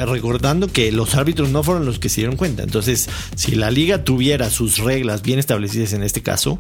recordando 0.05 0.67
que 0.67 0.91
los 0.91 1.15
árbitros 1.15 1.49
no 1.49 1.63
fueron 1.63 1.85
los 1.85 1.99
que 1.99 2.09
se 2.09 2.21
dieron 2.21 2.35
cuenta. 2.35 2.63
Entonces, 2.63 3.09
si 3.35 3.55
la 3.55 3.71
liga 3.71 4.03
tuviera 4.03 4.49
sus 4.49 4.79
reglas 4.79 5.21
bien 5.21 5.39
establecidas 5.39 5.93
en 5.93 6.03
este 6.03 6.21
caso, 6.21 6.59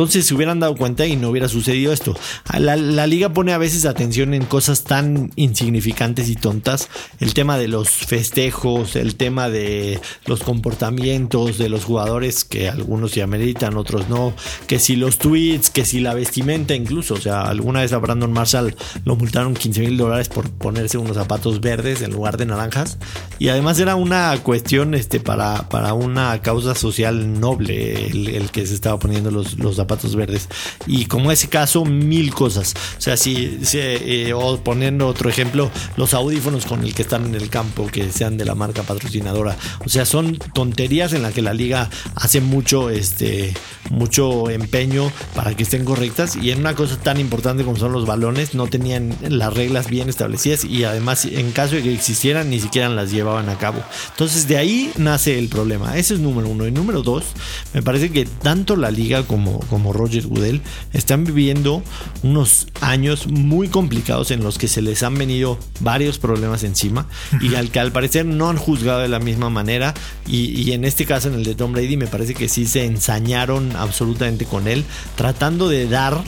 Entonces 0.00 0.24
se 0.24 0.34
hubieran 0.34 0.60
dado 0.60 0.76
cuenta 0.76 1.04
y 1.04 1.14
no 1.16 1.28
hubiera 1.28 1.46
sucedido 1.46 1.92
esto. 1.92 2.16
La, 2.58 2.74
la 2.74 3.06
liga 3.06 3.34
pone 3.34 3.52
a 3.52 3.58
veces 3.58 3.84
atención 3.84 4.32
en 4.32 4.46
cosas 4.46 4.84
tan 4.84 5.30
insignificantes 5.36 6.30
y 6.30 6.36
tontas. 6.36 6.88
El 7.18 7.34
tema 7.34 7.58
de 7.58 7.68
los 7.68 7.90
festejos, 7.90 8.96
el 8.96 9.16
tema 9.16 9.50
de 9.50 10.00
los 10.24 10.42
comportamientos 10.42 11.58
de 11.58 11.68
los 11.68 11.84
jugadores, 11.84 12.46
que 12.46 12.70
algunos 12.70 13.10
se 13.10 13.20
ameritan, 13.20 13.76
otros 13.76 14.08
no. 14.08 14.32
Que 14.66 14.78
si 14.78 14.96
los 14.96 15.18
tweets, 15.18 15.68
que 15.68 15.84
si 15.84 16.00
la 16.00 16.14
vestimenta 16.14 16.74
incluso. 16.74 17.12
O 17.12 17.20
sea, 17.20 17.42
alguna 17.42 17.82
vez 17.82 17.92
a 17.92 17.98
Brandon 17.98 18.32
Marshall 18.32 18.74
lo 19.04 19.16
multaron 19.16 19.52
15 19.52 19.80
mil 19.82 19.98
dólares 19.98 20.30
por 20.30 20.48
ponerse 20.48 20.96
unos 20.96 21.18
zapatos 21.18 21.60
verdes 21.60 22.00
en 22.00 22.12
lugar 22.12 22.38
de 22.38 22.46
naranjas. 22.46 22.96
Y 23.38 23.48
además 23.48 23.78
era 23.78 23.96
una 23.96 24.34
cuestión 24.42 24.94
este, 24.94 25.20
para, 25.20 25.68
para 25.68 25.92
una 25.92 26.40
causa 26.40 26.74
social 26.74 27.38
noble 27.38 28.06
el, 28.06 28.50
que 28.50 28.66
se 28.66 28.72
estaba 28.72 28.98
poniendo 28.98 29.30
los, 29.30 29.58
los, 29.58 29.76
zapatos 29.76 29.89
verdes. 30.14 30.48
Y 30.86 31.06
como 31.06 31.32
ese 31.32 31.48
caso, 31.48 31.84
mil 31.84 32.34
cosas. 32.34 32.74
O 32.98 33.00
sea, 33.00 33.16
si, 33.16 33.58
eh, 33.74 34.32
o 34.34 34.58
poniendo 34.62 35.06
otro 35.06 35.28
ejemplo, 35.28 35.70
los 35.96 36.14
audífonos 36.14 36.66
con 36.66 36.82
el 36.84 36.94
que 36.94 37.02
están 37.02 37.26
en 37.26 37.34
el 37.34 37.50
campo, 37.50 37.86
que 37.86 38.10
sean 38.12 38.36
de 38.36 38.44
la 38.44 38.54
marca 38.54 38.82
patrocinadora. 38.82 39.56
O 39.84 39.88
sea, 39.88 40.04
son 40.04 40.38
tonterías 40.54 41.12
en 41.12 41.22
las 41.22 41.34
que 41.34 41.42
la 41.42 41.54
liga 41.54 41.90
hace 42.14 42.40
mucho, 42.40 42.90
este, 42.90 43.54
mucho 43.90 44.50
empeño 44.50 45.10
para 45.34 45.54
que 45.54 45.62
estén 45.62 45.84
correctas. 45.84 46.36
Y 46.36 46.50
en 46.50 46.60
una 46.60 46.74
cosa 46.74 46.96
tan 46.96 47.20
importante 47.20 47.64
como 47.64 47.76
son 47.76 47.92
los 47.92 48.06
balones, 48.06 48.54
no 48.54 48.66
tenían 48.66 49.16
las 49.22 49.52
reglas 49.54 49.88
bien 49.88 50.08
establecidas 50.08 50.64
y 50.64 50.84
además 50.84 51.24
en 51.24 51.52
caso 51.52 51.76
de 51.76 51.82
que 51.82 51.94
existieran 51.94 52.50
ni 52.50 52.60
siquiera 52.60 52.88
las 52.88 53.10
llevaban 53.10 53.48
a 53.48 53.58
cabo. 53.58 53.82
Entonces 54.10 54.48
de 54.48 54.56
ahí 54.56 54.92
nace 54.96 55.38
el 55.38 55.48
problema. 55.48 55.96
Ese 55.96 56.14
es 56.14 56.20
número 56.20 56.48
uno. 56.48 56.66
Y 56.66 56.72
número 56.72 57.02
dos, 57.02 57.24
me 57.72 57.82
parece 57.82 58.10
que 58.10 58.24
tanto 58.24 58.76
la 58.76 58.90
liga 58.90 59.22
como 59.24 59.60
Roger 59.92 60.26
Goodell 60.26 60.60
están 60.92 61.24
viviendo 61.24 61.82
unos 62.22 62.68
años 62.80 63.26
muy 63.26 63.68
complicados 63.68 64.30
en 64.30 64.42
los 64.42 64.58
que 64.58 64.68
se 64.68 64.82
les 64.82 65.02
han 65.02 65.16
venido 65.16 65.58
varios 65.80 66.18
problemas 66.18 66.62
encima 66.64 67.06
y 67.40 67.54
al 67.54 67.70
que 67.70 67.80
al 67.80 67.92
parecer 67.92 68.26
no 68.26 68.48
han 68.48 68.56
juzgado 68.56 69.00
de 69.00 69.08
la 69.08 69.18
misma 69.18 69.50
manera 69.50 69.94
y, 70.26 70.60
y 70.60 70.72
en 70.72 70.84
este 70.84 71.06
caso 71.06 71.28
en 71.28 71.34
el 71.34 71.44
de 71.44 71.54
Tom 71.54 71.72
Brady 71.72 71.96
me 71.96 72.06
parece 72.06 72.34
que 72.34 72.48
sí 72.48 72.66
se 72.66 72.84
ensañaron 72.84 73.74
absolutamente 73.76 74.44
con 74.44 74.68
él 74.68 74.84
tratando 75.16 75.68
de 75.68 75.88
dar 75.88 76.22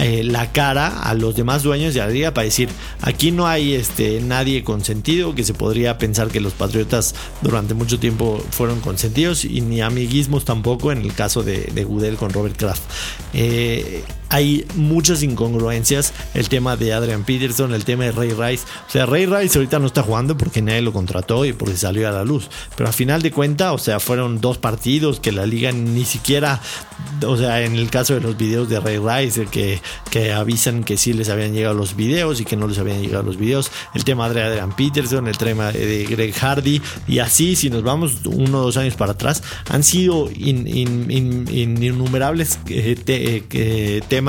eh, 0.00 0.24
la 0.24 0.50
cara 0.52 1.00
a 1.02 1.14
los 1.14 1.36
demás 1.36 1.62
dueños 1.62 1.94
de 1.94 2.00
la 2.00 2.08
liga 2.08 2.32
para 2.32 2.46
decir 2.46 2.68
aquí 3.02 3.32
no 3.32 3.46
hay 3.46 3.74
este 3.74 4.20
nadie 4.20 4.64
consentido 4.64 5.34
que 5.34 5.44
se 5.44 5.52
podría 5.52 5.98
pensar 5.98 6.28
que 6.28 6.40
los 6.40 6.54
patriotas 6.54 7.14
durante 7.42 7.74
mucho 7.74 7.98
tiempo 7.98 8.42
fueron 8.50 8.80
consentidos 8.80 9.44
y 9.44 9.60
ni 9.60 9.82
amiguismos 9.82 10.44
tampoco 10.44 10.90
en 10.90 10.98
el 10.98 11.12
caso 11.12 11.42
de, 11.42 11.64
de 11.74 11.84
Goodell 11.84 12.16
con 12.16 12.32
Robert 12.32 12.56
Kraft. 12.56 12.82
Eh, 13.34 14.02
hay 14.34 14.66
muchas 14.74 15.22
incongruencias. 15.22 16.12
El 16.34 16.48
tema 16.48 16.76
de 16.76 16.92
Adrian 16.92 17.22
Peterson, 17.22 17.72
el 17.72 17.84
tema 17.84 18.02
de 18.02 18.10
Ray 18.10 18.30
Rice. 18.30 18.64
O 18.88 18.90
sea, 18.90 19.06
Ray 19.06 19.26
Rice 19.26 19.56
ahorita 19.56 19.78
no 19.78 19.86
está 19.86 20.02
jugando 20.02 20.36
porque 20.36 20.60
nadie 20.60 20.82
lo 20.82 20.92
contrató 20.92 21.44
y 21.44 21.52
porque 21.52 21.76
salió 21.76 22.08
a 22.08 22.10
la 22.10 22.24
luz. 22.24 22.50
Pero 22.76 22.88
a 22.88 22.92
final 22.92 23.22
de 23.22 23.30
cuentas, 23.30 23.72
o 23.72 23.78
sea, 23.78 24.00
fueron 24.00 24.40
dos 24.40 24.58
partidos 24.58 25.20
que 25.20 25.30
la 25.30 25.46
liga 25.46 25.70
ni 25.70 26.04
siquiera, 26.04 26.60
o 27.24 27.36
sea, 27.36 27.62
en 27.62 27.76
el 27.76 27.90
caso 27.90 28.14
de 28.14 28.22
los 28.22 28.36
videos 28.36 28.68
de 28.68 28.80
Ray 28.80 28.98
Rice, 28.98 29.46
que, 29.46 29.80
que 30.10 30.32
avisan 30.32 30.82
que 30.82 30.96
sí 30.96 31.12
les 31.12 31.28
habían 31.28 31.52
llegado 31.52 31.76
los 31.76 31.94
videos 31.94 32.40
y 32.40 32.44
que 32.44 32.56
no 32.56 32.66
les 32.66 32.78
habían 32.78 33.02
llegado 33.02 33.22
los 33.22 33.36
videos. 33.36 33.70
El 33.94 34.02
tema 34.02 34.28
de 34.30 34.42
Adrian 34.42 34.74
Peterson, 34.74 35.28
el 35.28 35.38
tema 35.38 35.70
de 35.70 36.06
Greg 36.10 36.34
Hardy. 36.34 36.82
Y 37.06 37.20
así, 37.20 37.54
si 37.54 37.70
nos 37.70 37.84
vamos 37.84 38.16
uno 38.24 38.58
o 38.58 38.62
dos 38.62 38.76
años 38.78 38.96
para 38.96 39.12
atrás, 39.12 39.44
han 39.70 39.84
sido 39.84 40.28
innumerables 40.34 42.58
eh, 42.66 42.96
eh, 43.06 44.00
temas 44.08 44.23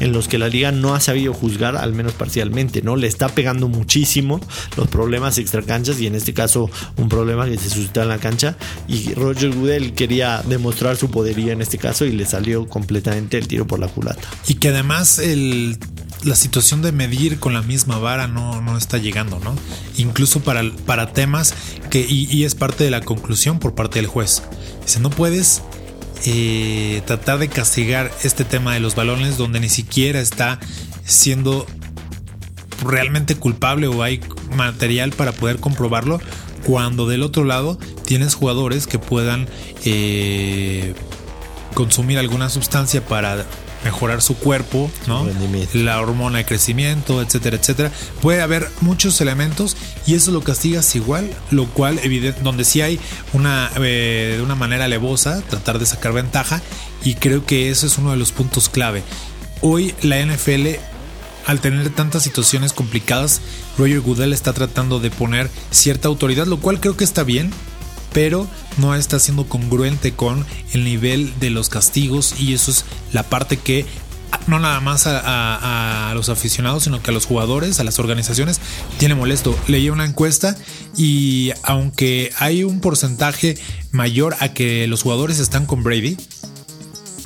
en 0.00 0.12
los 0.12 0.28
que 0.28 0.38
la 0.38 0.48
liga 0.48 0.72
no 0.72 0.94
ha 0.94 1.00
sabido 1.00 1.32
juzgar, 1.32 1.76
al 1.76 1.92
menos 1.92 2.12
parcialmente, 2.12 2.82
¿no? 2.82 2.96
Le 2.96 3.06
está 3.06 3.28
pegando 3.28 3.68
muchísimo 3.68 4.40
los 4.76 4.88
problemas 4.88 5.38
extracanchas 5.38 6.00
y 6.00 6.06
en 6.06 6.14
este 6.14 6.34
caso 6.34 6.70
un 6.96 7.08
problema 7.08 7.46
que 7.46 7.56
se 7.58 7.70
suscita 7.70 8.02
en 8.02 8.08
la 8.08 8.18
cancha 8.18 8.56
y 8.88 9.14
Roger 9.14 9.54
Goodell 9.54 9.94
quería 9.94 10.42
demostrar 10.46 10.96
su 10.96 11.10
podería 11.10 11.52
en 11.52 11.62
este 11.62 11.78
caso 11.78 12.04
y 12.04 12.12
le 12.12 12.26
salió 12.26 12.66
completamente 12.66 13.38
el 13.38 13.48
tiro 13.48 13.66
por 13.66 13.78
la 13.78 13.88
culata. 13.88 14.28
Y 14.48 14.54
que 14.54 14.68
además 14.68 15.18
el 15.18 15.78
la 16.24 16.34
situación 16.34 16.82
de 16.82 16.92
medir 16.92 17.38
con 17.38 17.52
la 17.52 17.62
misma 17.62 17.98
vara 17.98 18.26
no, 18.26 18.60
no 18.60 18.76
está 18.76 18.98
llegando, 18.98 19.38
¿no? 19.38 19.54
Incluso 19.96 20.40
para, 20.40 20.62
para 20.84 21.12
temas 21.12 21.54
que, 21.90 22.00
y, 22.00 22.26
y, 22.34 22.44
es 22.44 22.54
parte 22.54 22.84
de 22.84 22.90
la 22.90 23.00
conclusión 23.00 23.58
por 23.58 23.74
parte 23.74 24.00
del 24.00 24.08
juez. 24.08 24.42
Dice, 24.82 24.98
no 25.00 25.10
puedes 25.10 25.62
eh, 26.24 27.02
tratar 27.06 27.38
de 27.38 27.48
castigar 27.48 28.10
este 28.24 28.44
tema 28.44 28.74
de 28.74 28.80
los 28.80 28.94
balones 28.94 29.36
donde 29.36 29.60
ni 29.60 29.68
siquiera 29.68 30.20
está 30.20 30.58
siendo 31.04 31.66
realmente 32.84 33.34
culpable 33.36 33.86
o 33.86 34.02
hay 34.02 34.20
material 34.56 35.12
para 35.12 35.32
poder 35.32 35.58
comprobarlo 35.58 36.20
cuando 36.64 37.06
del 37.06 37.22
otro 37.22 37.44
lado 37.44 37.78
tienes 38.04 38.34
jugadores 38.34 38.86
que 38.86 38.98
puedan 38.98 39.46
eh, 39.84 40.94
consumir 41.74 42.18
alguna 42.18 42.48
sustancia 42.48 43.04
para 43.04 43.44
mejorar 43.86 44.20
su 44.20 44.36
cuerpo, 44.36 44.90
¿no? 45.06 45.24
La 45.72 46.00
hormona 46.00 46.38
de 46.38 46.44
crecimiento, 46.44 47.22
etcétera, 47.22 47.56
etcétera. 47.56 47.92
Puede 48.20 48.42
haber 48.42 48.68
muchos 48.80 49.20
elementos 49.20 49.76
y 50.06 50.14
eso 50.14 50.32
lo 50.32 50.42
castigas 50.42 50.96
igual, 50.96 51.30
lo 51.52 51.66
cual 51.66 52.00
evidente, 52.02 52.40
donde 52.42 52.64
sí 52.64 52.80
hay 52.80 52.98
una 53.32 53.70
eh, 53.76 54.34
de 54.38 54.42
una 54.42 54.56
manera 54.56 54.86
alevosa 54.86 55.40
tratar 55.48 55.78
de 55.78 55.86
sacar 55.86 56.12
ventaja 56.12 56.60
y 57.04 57.14
creo 57.14 57.46
que 57.46 57.70
eso 57.70 57.86
es 57.86 57.96
uno 57.96 58.10
de 58.10 58.16
los 58.16 58.32
puntos 58.32 58.68
clave. 58.68 59.04
Hoy 59.60 59.94
la 60.02 60.20
NFL 60.20 60.66
al 61.46 61.60
tener 61.60 61.88
tantas 61.90 62.24
situaciones 62.24 62.72
complicadas, 62.72 63.40
Roger 63.78 64.00
Goodell 64.00 64.32
está 64.32 64.52
tratando 64.52 64.98
de 64.98 65.12
poner 65.12 65.48
cierta 65.70 66.08
autoridad, 66.08 66.48
lo 66.48 66.58
cual 66.58 66.80
creo 66.80 66.96
que 66.96 67.04
está 67.04 67.22
bien, 67.22 67.52
pero 68.16 68.46
no 68.78 68.94
está 68.94 69.18
siendo 69.18 69.46
congruente 69.46 70.14
con 70.14 70.46
el 70.72 70.84
nivel 70.84 71.38
de 71.38 71.50
los 71.50 71.68
castigos 71.68 72.40
y 72.40 72.54
eso 72.54 72.70
es 72.70 72.86
la 73.12 73.24
parte 73.24 73.58
que 73.58 73.84
no 74.46 74.58
nada 74.58 74.80
más 74.80 75.02
a, 75.06 76.12
los 76.14 76.30
aficionados, 76.30 76.84
sino 76.84 77.02
que 77.02 77.10
a 77.10 77.12
los 77.12 77.26
jugadores, 77.26 77.78
a 77.78 77.84
las 77.84 77.98
organizaciones, 77.98 78.58
tiene 78.98 79.14
molesto. 79.14 79.54
Leí 79.68 79.90
una 79.90 80.06
encuesta 80.06 80.56
y 80.96 81.50
aunque 81.62 82.32
hay 82.38 82.64
un 82.64 82.80
porcentaje 82.80 83.58
mayor 83.92 84.34
a 84.40 84.48
que 84.54 84.86
los 84.86 85.02
jugadores 85.02 85.38
están 85.38 85.66
con 85.66 85.82
Brady, 85.82 86.16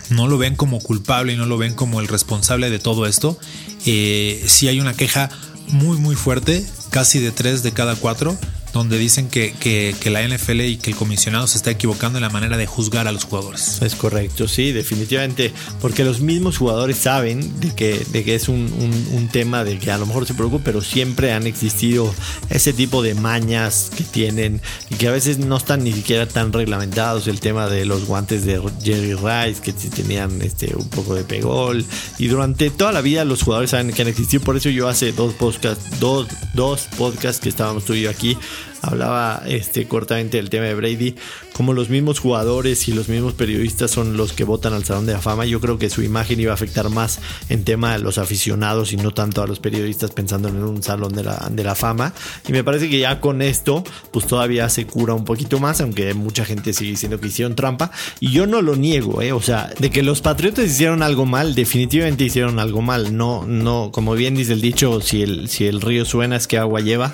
no 0.09 0.26
lo 0.26 0.38
ven 0.38 0.56
como 0.56 0.80
culpable 0.80 1.35
y 1.35 1.37
no 1.37 1.47
lo 1.47 1.56
ven 1.56 1.75
como 1.75 2.00
el 2.00 2.09
responsable 2.09 2.68
de 2.68 2.80
todo 2.80 3.06
esto, 3.06 3.38
eh, 3.87 4.44
sí 4.49 4.66
hay 4.66 4.80
una 4.80 4.94
queja 4.94 5.30
muy 5.68 5.99
muy 5.99 6.16
fuerte, 6.16 6.66
casi 6.90 7.20
de 7.20 7.30
tres 7.30 7.62
de 7.62 7.70
cada 7.70 7.94
cuatro 7.94 8.37
donde 8.72 8.98
dicen 8.98 9.28
que, 9.28 9.52
que, 9.58 10.10
la 10.10 10.26
NFL 10.26 10.60
y 10.62 10.76
que 10.76 10.90
el 10.90 10.96
comisionado 10.96 11.46
se 11.46 11.56
está 11.56 11.70
equivocando 11.70 12.18
en 12.18 12.22
la 12.22 12.30
manera 12.30 12.56
de 12.56 12.66
juzgar 12.66 13.06
a 13.08 13.12
los 13.12 13.24
jugadores. 13.24 13.80
Es 13.82 13.94
correcto, 13.94 14.48
sí, 14.48 14.72
definitivamente, 14.72 15.52
porque 15.80 16.04
los 16.04 16.20
mismos 16.20 16.58
jugadores 16.58 16.96
saben 16.96 17.60
de 17.60 17.74
que, 17.74 18.04
de 18.10 18.24
que 18.24 18.34
es 18.34 18.48
un, 18.48 18.72
un, 19.12 19.28
tema 19.28 19.62
de 19.62 19.78
que 19.78 19.92
a 19.92 19.98
lo 19.98 20.06
mejor 20.06 20.26
se 20.26 20.34
preocupa, 20.34 20.64
pero 20.64 20.82
siempre 20.82 21.32
han 21.32 21.46
existido 21.46 22.12
ese 22.48 22.72
tipo 22.72 23.00
de 23.02 23.14
mañas 23.14 23.92
que 23.96 24.02
tienen 24.02 24.60
y 24.88 24.96
que 24.96 25.06
a 25.06 25.12
veces 25.12 25.38
no 25.38 25.56
están 25.56 25.84
ni 25.84 25.92
siquiera 25.92 26.26
tan 26.26 26.52
reglamentados. 26.52 27.28
El 27.28 27.38
tema 27.38 27.68
de 27.68 27.84
los 27.84 28.06
guantes 28.06 28.44
de 28.44 28.60
Jerry 28.82 29.14
Rice, 29.14 29.62
que 29.62 29.72
tenían 29.72 30.42
este, 30.42 30.74
un 30.74 30.88
poco 30.88 31.14
de 31.14 31.22
pegol, 31.22 31.84
y 32.18 32.26
durante 32.26 32.70
toda 32.70 32.90
la 32.90 33.00
vida 33.00 33.24
los 33.24 33.42
jugadores 33.42 33.70
saben 33.70 33.92
que 33.92 34.02
han 34.02 34.08
existido. 34.08 34.42
Por 34.42 34.56
eso 34.56 34.68
yo 34.68 34.88
hace 34.88 35.12
dos 35.12 35.34
podcasts, 35.34 36.00
dos, 36.00 36.26
dos 36.54 36.88
podcasts 36.98 37.40
que 37.40 37.48
estábamos 37.48 37.84
tú 37.84 37.94
aquí, 38.08 38.36
hablaba 38.82 39.42
este, 39.46 39.86
cortamente 39.86 40.36
del 40.36 40.50
tema 40.50 40.66
de 40.66 40.74
Brady, 40.74 41.14
como 41.52 41.72
los 41.72 41.90
mismos 41.90 42.20
jugadores 42.20 42.88
y 42.88 42.92
los 42.92 43.08
mismos 43.08 43.34
periodistas 43.34 43.90
son 43.90 44.16
los 44.16 44.32
que 44.32 44.44
votan 44.44 44.72
al 44.72 44.84
Salón 44.84 45.06
de 45.06 45.12
la 45.12 45.20
Fama, 45.20 45.44
yo 45.44 45.60
creo 45.60 45.78
que 45.78 45.90
su 45.90 46.02
imagen 46.02 46.40
iba 46.40 46.52
a 46.52 46.54
afectar 46.54 46.88
más 46.88 47.20
en 47.48 47.64
tema 47.64 47.92
de 47.92 47.98
los 47.98 48.18
aficionados 48.18 48.92
y 48.92 48.96
no 48.96 49.10
tanto 49.10 49.42
a 49.42 49.46
los 49.46 49.60
periodistas 49.60 50.10
pensando 50.10 50.48
en 50.48 50.62
un 50.62 50.82
Salón 50.82 51.12
de 51.12 51.24
la, 51.24 51.48
de 51.50 51.64
la 51.64 51.74
Fama. 51.74 52.14
Y 52.48 52.52
me 52.52 52.64
parece 52.64 52.88
que 52.88 52.98
ya 52.98 53.20
con 53.20 53.42
esto, 53.42 53.84
pues 54.10 54.26
todavía 54.26 54.68
se 54.68 54.86
cura 54.86 55.14
un 55.14 55.24
poquito 55.24 55.58
más, 55.58 55.80
aunque 55.80 56.14
mucha 56.14 56.44
gente 56.44 56.72
sigue 56.72 56.92
diciendo 56.92 57.20
que 57.20 57.28
hicieron 57.28 57.54
trampa. 57.54 57.90
Y 58.20 58.32
yo 58.32 58.46
no 58.46 58.62
lo 58.62 58.76
niego, 58.76 59.20
¿eh? 59.22 59.32
O 59.32 59.42
sea, 59.42 59.70
de 59.78 59.90
que 59.90 60.02
los 60.02 60.20
Patriotas 60.20 60.66
hicieron 60.66 61.02
algo 61.02 61.26
mal, 61.26 61.54
definitivamente 61.54 62.24
hicieron 62.24 62.58
algo 62.58 62.82
mal. 62.82 63.16
No, 63.16 63.44
no, 63.46 63.90
como 63.92 64.14
bien 64.14 64.34
dice 64.34 64.52
el 64.52 64.60
dicho, 64.60 65.00
si 65.00 65.22
el, 65.22 65.48
si 65.48 65.66
el 65.66 65.80
río 65.80 66.04
suena 66.04 66.36
es 66.36 66.46
que 66.46 66.58
agua 66.58 66.80
lleva. 66.80 67.12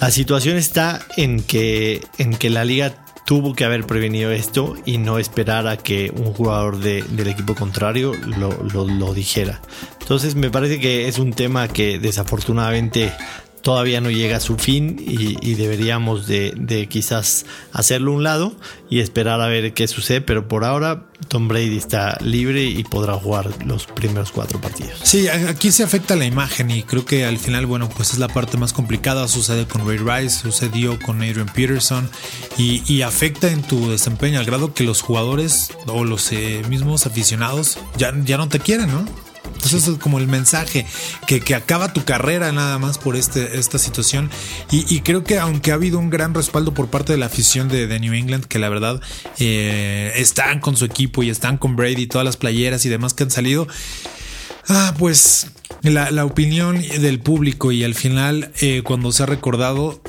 La 0.00 0.10
situación 0.10 0.56
está 0.56 1.00
en 1.16 1.42
que, 1.42 2.02
en 2.18 2.34
que 2.34 2.50
la 2.50 2.64
liga 2.64 3.04
tuvo 3.24 3.54
que 3.54 3.64
haber 3.64 3.86
prevenido 3.86 4.30
esto 4.32 4.74
y 4.84 4.98
no 4.98 5.18
esperar 5.18 5.66
a 5.66 5.76
que 5.76 6.12
un 6.14 6.32
jugador 6.34 6.78
del 6.78 7.26
equipo 7.26 7.54
contrario 7.54 8.12
lo, 8.14 8.52
lo, 8.86 9.14
dijera. 9.14 9.62
Entonces 10.00 10.34
me 10.34 10.50
parece 10.50 10.78
que 10.78 11.08
es 11.08 11.18
un 11.18 11.32
tema 11.32 11.68
que 11.68 11.98
desafortunadamente 11.98 13.12
todavía 13.64 14.02
no 14.02 14.10
llega 14.10 14.36
a 14.36 14.40
su 14.40 14.58
fin 14.58 15.02
y, 15.04 15.54
deberíamos 15.54 16.26
de, 16.26 16.86
quizás 16.90 17.46
hacerlo 17.72 18.12
un 18.12 18.22
lado 18.22 18.54
y 18.90 19.00
esperar 19.00 19.40
a 19.40 19.46
ver 19.46 19.72
qué 19.72 19.88
sucede, 19.88 20.20
pero 20.20 20.48
por 20.48 20.64
ahora 20.64 21.06
Tom 21.28 21.48
Brady 21.48 21.78
está 21.78 22.18
libre 22.20 22.64
y 22.64 22.84
podrá 22.84 23.14
jugar 23.14 23.48
los 23.64 23.86
primeros 23.86 24.32
cuatro 24.32 24.60
partidos. 24.60 25.00
Sí, 25.02 25.28
aquí 25.28 25.72
se 25.72 25.82
afecta 25.82 26.14
la 26.14 26.26
imagen 26.26 26.70
y 26.70 26.82
creo 26.82 27.06
que 27.06 27.24
al 27.24 27.38
final, 27.38 27.64
bueno, 27.64 27.88
pues 27.88 28.12
es 28.12 28.18
la 28.18 28.28
parte 28.28 28.58
más 28.58 28.74
complicada. 28.74 29.26
Sucede 29.28 29.66
con 29.66 29.88
Ray 29.88 29.96
Rice, 29.96 30.40
sucedió 30.42 30.98
con 30.98 31.22
Adrian 31.22 31.46
Peterson 31.46 32.10
y, 32.58 33.00
afecta 33.00 33.50
en 33.50 33.62
tu 33.62 33.90
desempeño 33.90 34.40
al 34.40 34.46
grado 34.46 34.74
que 34.74 34.84
los 34.84 35.00
jugadores 35.00 35.72
o 35.86 36.04
los 36.04 36.32
eh, 36.32 36.62
mismos 36.68 37.06
aficionados 37.06 37.78
ya, 37.96 38.12
ya 38.24 38.36
no 38.36 38.48
te 38.48 38.60
quieren, 38.60 38.88
¿no? 38.90 39.23
Entonces 39.64 39.88
es 39.88 39.98
como 39.98 40.18
el 40.18 40.26
mensaje 40.26 40.86
que, 41.26 41.54
acaba 41.54 41.92
tu 41.92 42.04
carrera 42.04 42.52
nada 42.52 42.78
más 42.78 42.98
por 42.98 43.16
este, 43.16 43.58
esta 43.58 43.78
situación. 43.78 44.30
Y, 44.70 45.00
creo 45.00 45.24
que 45.24 45.38
aunque 45.38 45.70
ha 45.70 45.74
habido 45.74 45.98
un 45.98 46.10
gran 46.10 46.34
respaldo 46.34 46.74
por 46.74 46.88
parte 46.88 47.12
de 47.12 47.18
la 47.18 47.26
afición 47.26 47.68
de, 47.68 47.98
New 47.98 48.12
England, 48.12 48.44
que 48.44 48.58
la 48.58 48.68
verdad 48.68 49.00
eh, 49.38 50.12
están 50.16 50.60
con 50.60 50.76
su 50.76 50.84
equipo 50.84 51.22
y 51.22 51.30
están 51.30 51.56
con 51.56 51.76
Brady, 51.76 52.06
todas 52.06 52.24
las 52.24 52.36
playeras 52.36 52.84
y 52.84 52.88
demás 52.88 53.14
que 53.14 53.22
han 53.22 53.30
salido. 53.30 53.66
Ah, 54.68 54.94
pues 54.98 55.48
la, 55.82 56.24
opinión 56.24 56.80
del 56.80 57.20
público 57.20 57.72
y 57.72 57.84
al 57.84 57.94
final 57.94 58.50
eh, 58.60 58.82
cuando 58.82 59.12
se 59.12 59.22
ha 59.22 59.26
recordado 59.26 60.00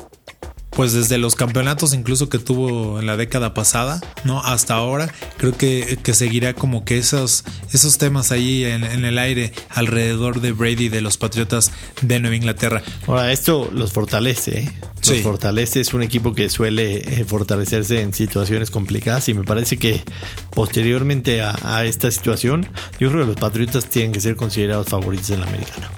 pues 0.76 0.92
desde 0.92 1.16
los 1.16 1.34
campeonatos 1.34 1.94
incluso 1.94 2.28
que 2.28 2.38
tuvo 2.38 3.00
en 3.00 3.06
la 3.06 3.16
década 3.16 3.54
pasada, 3.54 3.98
¿no? 4.24 4.42
Hasta 4.44 4.74
ahora, 4.74 5.10
creo 5.38 5.56
que, 5.56 5.98
que 6.02 6.12
seguirá 6.12 6.52
como 6.52 6.84
que 6.84 6.98
esos, 6.98 7.44
esos 7.72 7.96
temas 7.96 8.30
ahí 8.30 8.64
en, 8.64 8.84
el 8.84 9.18
aire 9.18 9.52
alrededor 9.70 10.42
de 10.42 10.52
Brady 10.52 10.90
de 10.90 11.00
los 11.00 11.16
Patriotas 11.16 11.72
de 12.02 12.20
Nueva 12.20 12.36
Inglaterra. 12.36 12.82
Ahora, 13.06 13.32
esto 13.32 13.70
los 13.72 13.92
fortalece, 13.94 14.60
¿eh? 14.60 14.72
Los 15.06 15.20
fortalece, 15.20 15.80
es 15.80 15.94
un 15.94 16.02
equipo 16.02 16.34
que 16.34 16.50
suele 16.50 16.96
eh, 16.96 17.24
fortalecerse 17.24 18.02
en 18.02 18.12
situaciones 18.12 18.70
complicadas 18.70 19.28
y 19.28 19.34
me 19.34 19.44
parece 19.44 19.78
que 19.78 20.02
posteriormente 20.50 21.40
a, 21.40 21.84
esta 21.84 22.10
situación, 22.10 22.68
yo 22.98 23.10
creo 23.10 23.22
que 23.22 23.28
los 23.28 23.36
Patriotas 23.36 23.86
tienen 23.86 24.12
que 24.12 24.20
ser 24.20 24.36
considerados 24.36 24.88
favoritos 24.88 25.30
en 25.30 25.40
la 25.40 25.46
americana. 25.46 25.90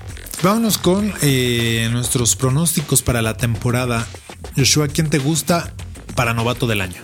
Vámonos 0.43 0.79
con 0.79 1.13
eh, 1.23 1.89
nuestros 1.91 2.37
pronósticos 2.37 3.03
para 3.03 3.23
la 3.23 3.37
temporada 3.37 4.07
Joshua, 4.57 4.89
¿quién 4.89 5.11
te 5.11 5.19
gusta 5.19 5.73
para 6.15 6.35
novato 6.35 6.67
del 6.67 6.81
año? 6.81 7.01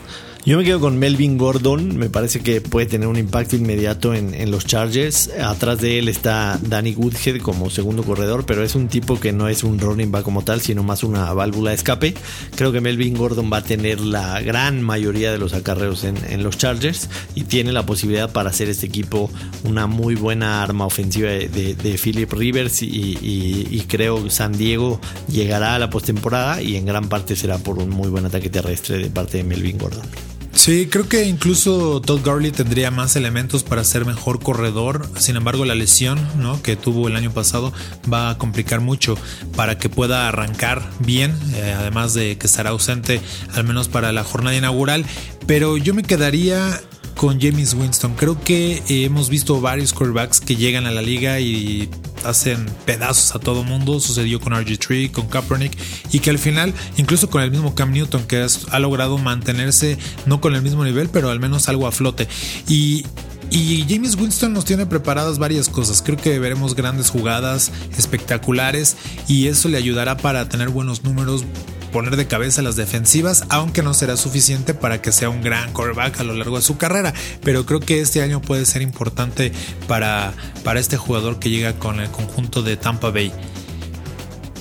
Yo 0.46 0.58
me 0.58 0.64
quedo 0.64 0.78
con 0.78 0.98
Melvin 0.98 1.38
Gordon, 1.38 1.96
me 1.96 2.10
parece 2.10 2.40
que 2.40 2.60
puede 2.60 2.84
tener 2.84 3.08
un 3.08 3.16
impacto 3.16 3.56
inmediato 3.56 4.12
en, 4.12 4.50
los 4.50 4.66
Chargers. 4.66 5.30
Atrás 5.40 5.80
de 5.80 5.98
él 5.98 6.10
está 6.10 6.60
Danny 6.60 6.94
Woodhead 6.94 7.40
como 7.40 7.70
segundo 7.70 8.02
corredor, 8.02 8.44
pero 8.44 8.62
es 8.62 8.74
un 8.74 8.88
tipo 8.88 9.18
que 9.18 9.32
no 9.32 9.48
es 9.48 9.64
un 9.64 9.78
running 9.78 10.12
back 10.12 10.22
como 10.22 10.44
tal, 10.44 10.60
sino 10.60 10.82
más 10.82 11.02
una 11.02 11.32
válvula 11.32 11.70
de 11.70 11.76
escape. 11.76 12.12
Creo 12.56 12.72
que 12.72 12.82
Melvin 12.82 13.16
Gordon 13.16 13.50
va 13.50 13.58
a 13.58 13.64
tener 13.64 14.00
la 14.00 14.38
gran 14.42 14.82
mayoría 14.82 15.32
de 15.32 15.38
los 15.38 15.54
acarreos 15.54 16.04
en, 16.04 16.42
los 16.42 16.58
Chargers 16.58 17.08
y 17.34 17.44
tiene 17.44 17.72
la 17.72 17.86
posibilidad 17.86 18.30
para 18.30 18.50
hacer 18.50 18.68
este 18.68 18.84
equipo 18.84 19.30
una 19.62 19.86
muy 19.86 20.14
buena 20.14 20.62
arma 20.62 20.84
ofensiva 20.84 21.30
de, 21.30 21.98
Philip 22.02 22.30
Rivers 22.30 22.82
y, 22.82 23.16
y, 23.22 23.80
creo 23.88 24.28
San 24.28 24.52
Diego 24.52 25.00
llegará 25.26 25.74
a 25.74 25.78
la 25.78 25.88
postemporada 25.88 26.60
y 26.60 26.76
en 26.76 26.84
gran 26.84 27.08
parte 27.08 27.34
será 27.34 27.56
por 27.56 27.78
un 27.78 27.88
muy 27.88 28.08
buen 28.08 28.26
ataque 28.26 28.50
terrestre 28.50 28.98
de 28.98 29.08
parte 29.08 29.38
de 29.38 29.44
Melvin 29.44 29.78
Gordon. 29.78 30.33
Sí, 30.54 30.86
creo 30.86 31.08
que 31.08 31.24
incluso 31.24 32.00
Todd 32.00 32.24
Gurley 32.24 32.50
tendría 32.50 32.90
más 32.90 33.16
elementos 33.16 33.62
para 33.64 33.84
ser 33.84 34.06
mejor 34.06 34.40
corredor. 34.40 35.08
Sin 35.18 35.36
embargo, 35.36 35.64
la 35.64 35.74
lesión 35.74 36.18
¿no? 36.38 36.62
que 36.62 36.76
tuvo 36.76 37.08
el 37.08 37.16
año 37.16 37.32
pasado 37.32 37.72
va 38.10 38.30
a 38.30 38.38
complicar 38.38 38.80
mucho 38.80 39.18
para 39.56 39.78
que 39.78 39.88
pueda 39.88 40.28
arrancar 40.28 40.82
bien, 41.00 41.36
eh, 41.54 41.74
además 41.76 42.14
de 42.14 42.38
que 42.38 42.46
estará 42.46 42.70
ausente 42.70 43.20
al 43.52 43.64
menos 43.64 43.88
para 43.88 44.12
la 44.12 44.24
jornada 44.24 44.56
inaugural. 44.56 45.04
Pero 45.46 45.76
yo 45.76 45.92
me 45.92 46.02
quedaría 46.02 46.80
con 47.16 47.40
James 47.40 47.74
Winston. 47.74 48.14
Creo 48.14 48.40
que 48.40 48.82
hemos 48.88 49.28
visto 49.28 49.60
varios 49.60 49.92
quarterbacks 49.92 50.40
que 50.40 50.56
llegan 50.56 50.86
a 50.86 50.92
la 50.92 51.02
liga 51.02 51.40
y 51.40 51.90
hacen 52.24 52.66
pedazos 52.84 53.34
a 53.34 53.38
todo 53.38 53.64
mundo. 53.64 54.00
Sucedió 54.00 54.40
con 54.40 54.52
RG3, 54.52 55.10
con 55.10 55.26
Kaepernick 55.26 55.76
y 56.12 56.20
que 56.20 56.30
al 56.30 56.38
final, 56.38 56.74
incluso 56.96 57.30
con 57.30 57.42
el 57.42 57.50
mismo 57.50 57.74
Cam 57.74 57.92
Newton, 57.92 58.24
que 58.24 58.46
ha 58.70 58.78
logrado 58.78 59.18
mantenerse 59.18 59.98
no 60.26 60.40
con 60.40 60.54
el 60.54 60.62
mismo 60.62 60.84
nivel, 60.84 61.08
pero 61.08 61.30
al 61.30 61.40
menos 61.40 61.68
algo 61.68 61.86
a 61.86 61.92
flote. 61.92 62.28
Y 62.68 63.04
y 63.50 63.84
James 63.88 64.16
Winston 64.16 64.52
nos 64.52 64.64
tiene 64.64 64.86
preparadas 64.86 65.38
varias 65.38 65.68
cosas. 65.68 66.02
Creo 66.02 66.16
que 66.16 66.38
veremos 66.38 66.74
grandes 66.74 67.10
jugadas 67.10 67.70
espectaculares 67.96 68.96
y 69.28 69.46
eso 69.46 69.68
le 69.68 69.76
ayudará 69.76 70.16
para 70.16 70.48
tener 70.48 70.70
buenos 70.70 71.04
números, 71.04 71.44
poner 71.94 72.16
de 72.16 72.26
cabeza 72.26 72.60
las 72.60 72.74
defensivas, 72.74 73.44
aunque 73.50 73.84
no 73.84 73.94
será 73.94 74.16
suficiente 74.16 74.74
para 74.74 75.00
que 75.00 75.12
sea 75.12 75.28
un 75.28 75.42
gran 75.42 75.72
quarterback 75.72 76.18
a 76.18 76.24
lo 76.24 76.34
largo 76.34 76.56
de 76.56 76.62
su 76.62 76.76
carrera. 76.76 77.14
Pero 77.44 77.66
creo 77.66 77.78
que 77.78 78.00
este 78.00 78.20
año 78.20 78.42
puede 78.42 78.66
ser 78.66 78.82
importante 78.82 79.52
para, 79.86 80.34
para 80.64 80.80
este 80.80 80.96
jugador 80.96 81.38
que 81.38 81.50
llega 81.50 81.74
con 81.74 82.00
el 82.00 82.10
conjunto 82.10 82.64
de 82.64 82.76
Tampa 82.76 83.10
Bay. 83.10 83.32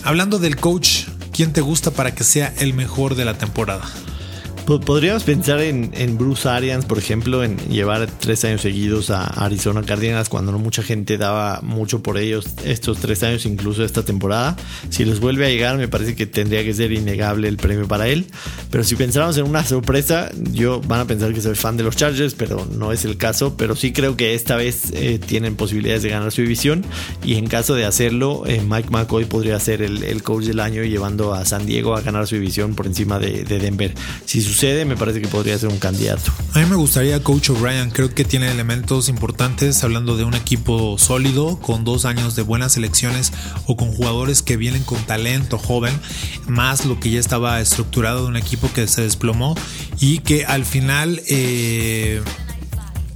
Hablando 0.03 0.37
del 0.37 0.57
coach, 0.57 1.05
¿quién 1.31 1.53
te 1.53 1.61
gusta 1.61 1.89
para 1.89 2.13
que 2.13 2.23
sea 2.23 2.53
el 2.59 2.75
mejor 2.75 3.15
de 3.15 3.25
la 3.25 3.35
temporada? 3.35 3.83
Podríamos 4.65 5.23
pensar 5.23 5.59
en, 5.59 6.17
Bruce 6.17 6.47
Arians, 6.47 6.85
por 6.85 6.97
ejemplo, 6.97 7.43
en 7.43 7.57
llevar 7.67 8.07
tres 8.07 8.45
años 8.45 8.61
seguidos 8.61 9.09
a 9.09 9.25
Arizona 9.25 9.83
Cardinals 9.83 10.29
cuando 10.29 10.53
no 10.53 10.59
mucha 10.59 10.81
gente 10.81 11.17
daba 11.17 11.59
mucho 11.61 12.01
por 12.01 12.17
ellos 12.17 12.45
estos 12.63 12.99
tres 12.99 13.23
años, 13.23 13.45
incluso 13.45 13.83
esta 13.83 14.03
temporada. 14.03 14.55
Si 14.89 15.03
les 15.03 15.19
vuelve 15.19 15.45
a 15.45 15.49
llegar, 15.49 15.77
me 15.77 15.89
parece 15.89 16.15
que 16.15 16.27
tendría 16.27 16.63
que 16.63 16.73
ser 16.73 16.93
innegable 16.93 17.49
el 17.49 17.57
premio 17.57 17.89
para 17.89 18.07
él. 18.07 18.27
Pero 18.71 18.85
si 18.85 18.95
pensáramos 18.95 19.37
en 19.37 19.43
una 19.43 19.65
sorpresa, 19.65 20.31
yo 20.53 20.79
van 20.79 21.01
a 21.01 21.05
pensar 21.05 21.33
que 21.33 21.41
soy 21.41 21.55
fan 21.55 21.75
de 21.75 21.83
los 21.83 21.97
Chargers, 21.97 22.33
pero 22.33 22.65
no 22.71 22.93
es 22.93 23.03
el 23.03 23.17
caso. 23.17 23.57
Pero 23.57 23.75
sí 23.75 23.91
creo 23.91 24.15
que 24.15 24.33
esta 24.33 24.55
vez 24.55 24.91
eh, 24.93 25.19
tienen 25.19 25.57
posibilidades 25.57 26.03
de 26.03 26.09
ganar 26.09 26.31
su 26.31 26.41
división. 26.41 26.85
Y 27.21 27.35
en 27.35 27.47
caso 27.47 27.75
de 27.75 27.83
hacerlo, 27.83 28.43
eh, 28.47 28.61
Mike 28.65 28.89
McCoy 28.91 29.25
podría 29.25 29.59
ser 29.59 29.81
el, 29.81 30.23
coach 30.23 30.45
del 30.45 30.61
año 30.61 30.83
llevando 30.83 31.33
a 31.33 31.43
San 31.43 31.65
Diego 31.65 31.97
a 31.97 32.01
ganar 32.01 32.27
su 32.27 32.35
división 32.35 32.75
por 32.75 32.87
encima 32.87 33.19
de, 33.19 33.43
de 33.43 33.59
Denver. 33.59 33.93
Si 34.25 34.41
sucede, 34.53 34.85
me 34.85 34.95
parece 34.95 35.19
que 35.19 35.27
podría 35.27 35.57
ser 35.57 35.69
un 35.69 35.79
candidato. 35.79 36.31
A 36.53 36.59
mí 36.59 36.65
me 36.65 36.75
gustaría 36.75 37.21
Coach 37.23 37.49
O'Brien, 37.49 37.89
creo 37.89 38.13
que 38.13 38.23
tiene 38.23 38.51
elementos 38.51 39.09
importantes 39.09 39.83
hablando 39.83 40.15
de 40.15 40.25
un 40.25 40.35
equipo 40.35 40.97
sólido, 40.99 41.59
con 41.59 41.83
dos 41.83 42.05
años 42.05 42.35
de 42.35 42.43
buenas 42.43 42.77
elecciones 42.77 43.33
o 43.65 43.75
con 43.75 43.91
jugadores 43.91 44.43
que 44.43 44.55
vienen 44.55 44.83
con 44.83 45.03
talento 45.05 45.57
joven, 45.57 45.99
más 46.47 46.85
lo 46.85 46.99
que 46.99 47.09
ya 47.09 47.19
estaba 47.19 47.59
estructurado 47.61 48.21
de 48.21 48.27
un 48.27 48.37
equipo 48.37 48.71
que 48.71 48.87
se 48.87 49.01
desplomó 49.01 49.55
y 49.99 50.19
que 50.19 50.45
al 50.45 50.65
final... 50.65 51.21
Eh, 51.27 52.21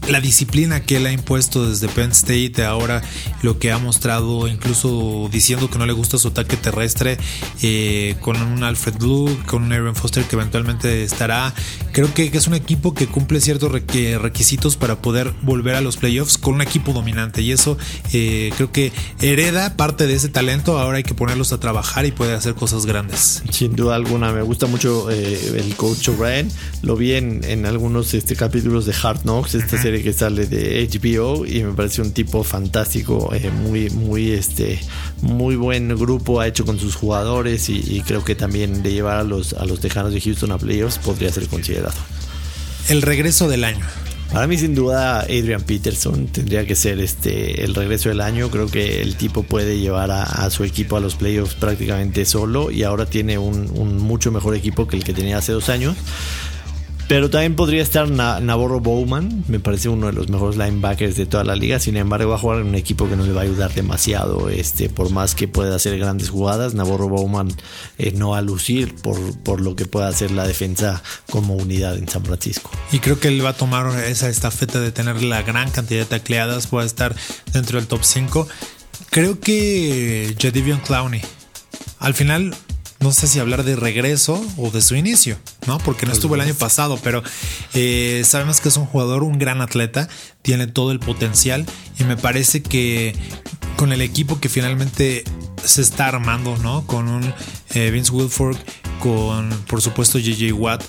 la 0.09 0.21
disciplina 0.21 0.81
que 0.81 0.97
él 0.97 1.05
ha 1.05 1.11
impuesto 1.11 1.69
desde 1.69 1.87
Penn 1.89 2.11
State, 2.11 2.63
ahora 2.63 3.01
lo 3.41 3.59
que 3.59 3.71
ha 3.71 3.77
mostrado, 3.77 4.47
incluso 4.47 5.29
diciendo 5.31 5.69
que 5.69 5.77
no 5.77 5.85
le 5.85 5.93
gusta 5.93 6.17
su 6.17 6.29
ataque 6.29 6.55
terrestre, 6.57 7.17
eh, 7.61 8.15
con 8.21 8.41
un 8.41 8.63
Alfred 8.63 8.95
Blue, 8.95 9.37
con 9.45 9.63
un 9.63 9.73
Aaron 9.73 9.95
Foster 9.95 10.23
que 10.23 10.35
eventualmente 10.35 11.03
estará. 11.03 11.53
Creo 11.91 12.13
que, 12.13 12.31
es 12.31 12.47
un 12.47 12.53
equipo 12.53 12.93
que 12.93 13.07
cumple 13.07 13.41
ciertos 13.41 13.71
requisitos 13.71 14.77
para 14.77 15.01
poder 15.01 15.33
volver 15.41 15.75
a 15.75 15.81
los 15.81 15.97
playoffs 15.97 16.37
con 16.37 16.55
un 16.55 16.61
equipo 16.61 16.93
dominante 16.93 17.41
y 17.41 17.51
eso 17.51 17.77
eh, 18.13 18.51
creo 18.55 18.71
que 18.71 18.91
hereda 19.19 19.75
parte 19.75 20.05
de 20.05 20.13
ese 20.13 20.29
talento. 20.29 20.77
Ahora 20.79 20.97
hay 20.97 21.03
que 21.03 21.15
ponerlos 21.15 21.51
a 21.53 21.59
trabajar 21.59 22.05
y 22.05 22.11
puede 22.11 22.33
hacer 22.33 22.53
cosas 22.53 22.85
grandes. 22.85 23.43
Sin 23.51 23.75
duda 23.75 23.95
alguna, 23.95 24.31
me 24.31 24.43
gusta 24.43 24.67
mucho 24.67 25.09
eh, 25.09 25.55
el 25.57 25.75
coach 25.75 26.09
O'Brien. 26.09 26.51
Lo 26.83 26.95
vi 26.95 27.13
en, 27.13 27.65
algunos 27.65 28.13
este, 28.13 28.35
capítulos 28.35 28.85
de 28.85 28.93
Hard 29.01 29.21
Knocks, 29.21 29.55
esta 29.55 29.81
serie 29.81 29.96
que 30.03 30.13
sale 30.13 30.45
de 30.45 30.87
HBO 30.87 31.45
y 31.45 31.63
me 31.63 31.73
parece 31.73 32.01
un 32.01 32.11
tipo 32.11 32.43
fantástico, 32.43 33.33
eh, 33.33 33.49
muy, 33.49 33.89
muy, 33.89 34.31
este, 34.31 34.79
muy 35.21 35.55
buen 35.55 35.89
grupo 35.97 36.39
ha 36.39 36.47
hecho 36.47 36.65
con 36.65 36.79
sus 36.79 36.95
jugadores 36.95 37.69
y, 37.69 38.01
creo 38.05 38.23
que 38.23 38.35
también 38.35 38.83
de 38.83 38.93
llevar 38.93 39.17
a 39.17 39.23
los, 39.23 39.53
a 39.53 39.65
los 39.65 39.79
Tejanos 39.79 40.13
de 40.13 40.21
Houston 40.21 40.51
a 40.51 40.57
playoffs 40.57 40.99
podría 40.99 41.31
ser 41.31 41.47
considerado. 41.47 41.97
El 42.89 43.01
regreso 43.01 43.49
del 43.49 43.63
año. 43.63 43.85
Para 44.31 44.45
mí 44.45 44.57
sin 44.57 44.75
duda 44.75 45.21
Adrian 45.21 45.61
Peterson 45.61 46.27
tendría 46.27 46.65
que 46.65 46.75
ser 46.75 46.99
este 46.99 47.63
el 47.63 47.73
regreso 47.73 48.09
del 48.09 48.19
año. 48.19 48.49
Creo 48.49 48.67
que 48.67 49.01
el 49.01 49.15
tipo 49.15 49.43
puede 49.43 49.79
llevar 49.79 50.11
a, 50.11 50.49
su 50.49 50.63
equipo 50.65 50.97
a 50.97 50.99
los 50.99 51.15
playoffs 51.15 51.55
prácticamente 51.55 52.25
solo 52.25 52.69
y 52.69 52.83
ahora 52.83 53.05
tiene 53.05 53.37
un, 53.37 53.71
un, 53.73 53.97
mucho 53.97 54.31
mejor 54.31 54.55
equipo 54.55 54.85
que 54.85 54.97
el 54.97 55.03
que 55.03 55.13
tenía 55.13 55.37
hace 55.37 55.53
dos 55.53 55.69
años. 55.69 55.95
Pero 57.07 57.29
también 57.29 57.55
podría 57.55 57.81
estar 57.81 58.09
Navarro 58.09 58.81
Bowman, 58.81 59.45
me 59.47 59.61
parece 59.61 59.87
uno 59.87 60.07
de 60.07 60.13
los 60.13 60.27
mejores 60.27 60.57
linebackers 60.57 61.15
de 61.15 61.25
toda 61.25 61.45
la 61.45 61.55
liga. 61.55 61.79
Sin 61.79 61.95
embargo, 61.95 62.29
va 62.29 62.35
a 62.35 62.39
jugar 62.39 62.59
en 62.59 62.67
un 62.67 62.75
equipo 62.75 63.07
que 63.07 63.15
no 63.15 63.25
le 63.25 63.31
va 63.31 63.41
a 63.41 63.43
ayudar 63.45 63.73
demasiado. 63.73 64.49
Este, 64.49 64.89
por 64.89 65.09
más 65.09 65.33
que 65.33 65.47
pueda 65.47 65.77
hacer 65.77 65.97
grandes 65.97 66.29
jugadas, 66.29 66.73
Navarro 66.73 67.07
Bowman 67.07 67.47
eh, 67.97 68.11
no 68.11 68.31
va 68.31 68.39
a 68.39 68.41
lucir 68.41 68.93
por, 68.95 69.17
por 69.39 69.61
lo 69.61 69.77
que 69.77 69.85
pueda 69.85 70.09
hacer 70.09 70.31
la 70.31 70.45
defensa 70.45 71.01
como 71.29 71.55
unidad 71.55 71.97
en 71.97 72.09
San 72.09 72.25
Francisco. 72.25 72.71
Y 72.91 72.99
creo 72.99 73.19
que 73.21 73.29
él 73.29 73.43
va 73.43 73.49
a 73.49 73.53
tomar 73.53 73.87
esa 74.03 74.27
estafeta 74.27 74.81
de 74.81 74.91
tener 74.91 75.23
la 75.23 75.43
gran 75.43 75.71
cantidad 75.71 76.01
de 76.01 76.05
tacleadas, 76.05 76.67
puede 76.67 76.87
estar 76.87 77.15
dentro 77.53 77.79
del 77.79 77.87
top 77.87 78.03
5. 78.03 78.47
Creo 79.11 79.39
que 79.39 80.35
Jadivion 80.37 80.81
Clowney 80.81 81.21
al 81.99 82.13
final 82.13 82.53
no 82.99 83.11
sé 83.11 83.27
si 83.27 83.39
hablar 83.39 83.63
de 83.63 83.75
regreso 83.75 84.43
o 84.57 84.71
de 84.71 84.81
su 84.81 84.95
inicio, 84.95 85.37
¿no? 85.67 85.77
Porque 85.79 86.05
no 86.05 86.13
estuvo 86.13 86.35
el 86.35 86.41
año 86.41 86.55
pasado, 86.55 86.99
pero 87.03 87.23
eh, 87.73 88.23
sabemos 88.25 88.59
que 88.59 88.69
es 88.69 88.77
un 88.77 88.85
jugador, 88.85 89.23
un 89.23 89.37
gran 89.37 89.61
atleta, 89.61 90.09
tiene 90.41 90.67
todo 90.67 90.91
el 90.91 90.99
potencial 90.99 91.65
y 91.99 92.03
me 92.03 92.17
parece 92.17 92.63
que 92.63 93.15
con 93.75 93.93
el 93.93 94.01
equipo 94.01 94.39
que 94.39 94.49
finalmente 94.49 95.23
se 95.63 95.81
está 95.81 96.07
armando, 96.07 96.57
¿no? 96.57 96.85
Con 96.87 97.07
un 97.07 97.33
eh, 97.73 97.91
Vince 97.91 98.11
Wilfork, 98.11 98.57
con 98.99 99.49
por 99.67 99.81
supuesto 99.81 100.17
JJ 100.17 100.53
Watt 100.53 100.83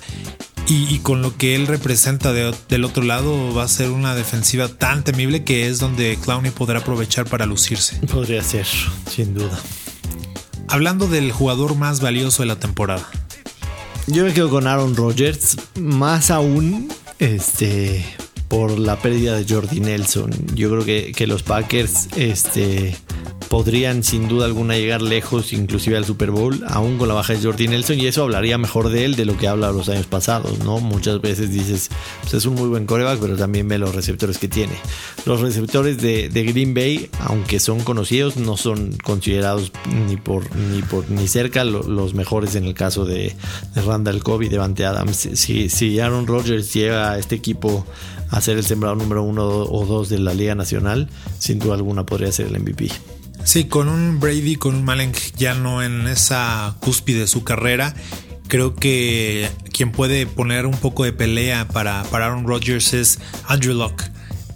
y, 0.70 0.98
con 0.98 1.22
lo 1.22 1.34
que 1.36 1.54
él 1.54 1.66
representa 1.66 2.32
del 2.32 2.84
otro 2.84 3.02
lado 3.02 3.54
va 3.54 3.62
a 3.62 3.68
ser 3.68 3.90
una 3.90 4.14
defensiva 4.14 4.68
tan 4.68 5.02
temible 5.02 5.42
que 5.42 5.66
es 5.66 5.78
donde 5.78 6.18
Clowney 6.22 6.50
podrá 6.50 6.80
aprovechar 6.80 7.24
para 7.24 7.46
lucirse. 7.46 7.96
Podría 8.12 8.42
ser, 8.42 8.66
sin 9.10 9.32
duda. 9.32 9.58
Hablando 10.68 11.08
del 11.08 11.32
jugador 11.32 11.76
más 11.76 12.00
valioso 12.00 12.42
de 12.42 12.46
la 12.46 12.56
temporada. 12.56 13.08
Yo 14.06 14.24
me 14.24 14.32
quedo 14.32 14.50
con 14.50 14.66
Aaron 14.66 14.96
Rodgers, 14.96 15.56
más 15.76 16.30
aún 16.30 16.88
este 17.18 18.04
por 18.48 18.78
la 18.78 18.96
pérdida 18.96 19.38
de 19.38 19.52
Jordi 19.52 19.80
Nelson. 19.80 20.30
Yo 20.54 20.70
creo 20.70 20.84
que, 20.84 21.12
que 21.12 21.26
los 21.26 21.42
Packers 21.42 22.08
este 22.16 22.96
podrían 23.48 24.02
sin 24.04 24.28
duda 24.28 24.46
alguna 24.46 24.76
llegar 24.76 25.02
lejos, 25.02 25.52
inclusive 25.52 25.96
al 25.96 26.04
Super 26.04 26.30
Bowl, 26.30 26.62
aún 26.68 26.98
con 26.98 27.08
la 27.08 27.14
baja 27.14 27.32
de 27.32 27.42
Jordi 27.42 27.68
Nelson, 27.68 27.98
y 27.98 28.06
eso 28.06 28.22
hablaría 28.22 28.58
mejor 28.58 28.90
de 28.90 29.04
él 29.04 29.16
de 29.16 29.24
lo 29.24 29.36
que 29.36 29.48
habla 29.48 29.72
los 29.72 29.88
años 29.88 30.06
pasados, 30.06 30.58
¿no? 30.60 30.80
Muchas 30.80 31.20
veces 31.20 31.50
dices, 31.50 31.88
pues 32.20 32.34
es 32.34 32.44
un 32.46 32.54
muy 32.54 32.68
buen 32.68 32.86
coreback, 32.86 33.18
pero 33.18 33.36
también 33.36 33.66
ve 33.68 33.78
los 33.78 33.94
receptores 33.94 34.38
que 34.38 34.48
tiene. 34.48 34.74
Los 35.24 35.40
receptores 35.40 35.98
de, 35.98 36.28
Green 36.28 36.74
Bay, 36.74 37.10
aunque 37.20 37.60
son 37.60 37.80
conocidos, 37.80 38.36
no 38.36 38.56
son 38.56 38.96
considerados 39.02 39.72
ni 40.06 40.16
por 40.16 40.44
ni 40.56 40.82
por 40.82 41.10
ni 41.10 41.26
cerca 41.28 41.64
los 41.64 42.14
mejores 42.14 42.54
en 42.54 42.64
el 42.64 42.74
caso 42.74 43.04
de, 43.04 43.34
Randall 43.74 44.22
Cobb 44.22 44.42
y 44.42 44.48
Devante 44.48 44.84
Adams. 44.84 45.28
Si, 45.34 45.68
si 45.68 46.00
Aaron 46.00 46.26
Rodgers 46.26 46.72
llega 46.72 47.12
a 47.12 47.18
este 47.18 47.34
equipo 47.34 47.86
a 48.30 48.40
ser 48.40 48.58
el 48.58 48.64
sembrado 48.64 48.94
número 48.94 49.22
uno 49.22 49.46
o 49.46 49.86
dos 49.86 50.08
de 50.08 50.18
la 50.18 50.34
Liga 50.34 50.54
Nacional, 50.54 51.08
sin 51.38 51.58
duda 51.58 51.74
alguna 51.74 52.04
podría 52.04 52.32
ser 52.32 52.46
el 52.46 52.60
MVP. 52.60 52.90
Sí, 53.44 53.64
con 53.64 53.88
un 53.88 54.20
Brady, 54.20 54.56
con 54.56 54.74
un 54.74 54.84
Malen 54.84 55.12
ya 55.36 55.54
no 55.54 55.82
en 55.82 56.06
esa 56.06 56.76
cúspide 56.80 57.20
de 57.20 57.26
su 57.26 57.44
carrera, 57.44 57.94
creo 58.46 58.74
que 58.74 59.48
quien 59.72 59.90
puede 59.92 60.26
poner 60.26 60.66
un 60.66 60.76
poco 60.76 61.04
de 61.04 61.12
pelea 61.12 61.66
para, 61.68 62.02
para 62.04 62.26
Aaron 62.26 62.46
Rodgers 62.46 62.92
es 62.92 63.18
Andrew 63.46 63.74
Locke 63.74 64.04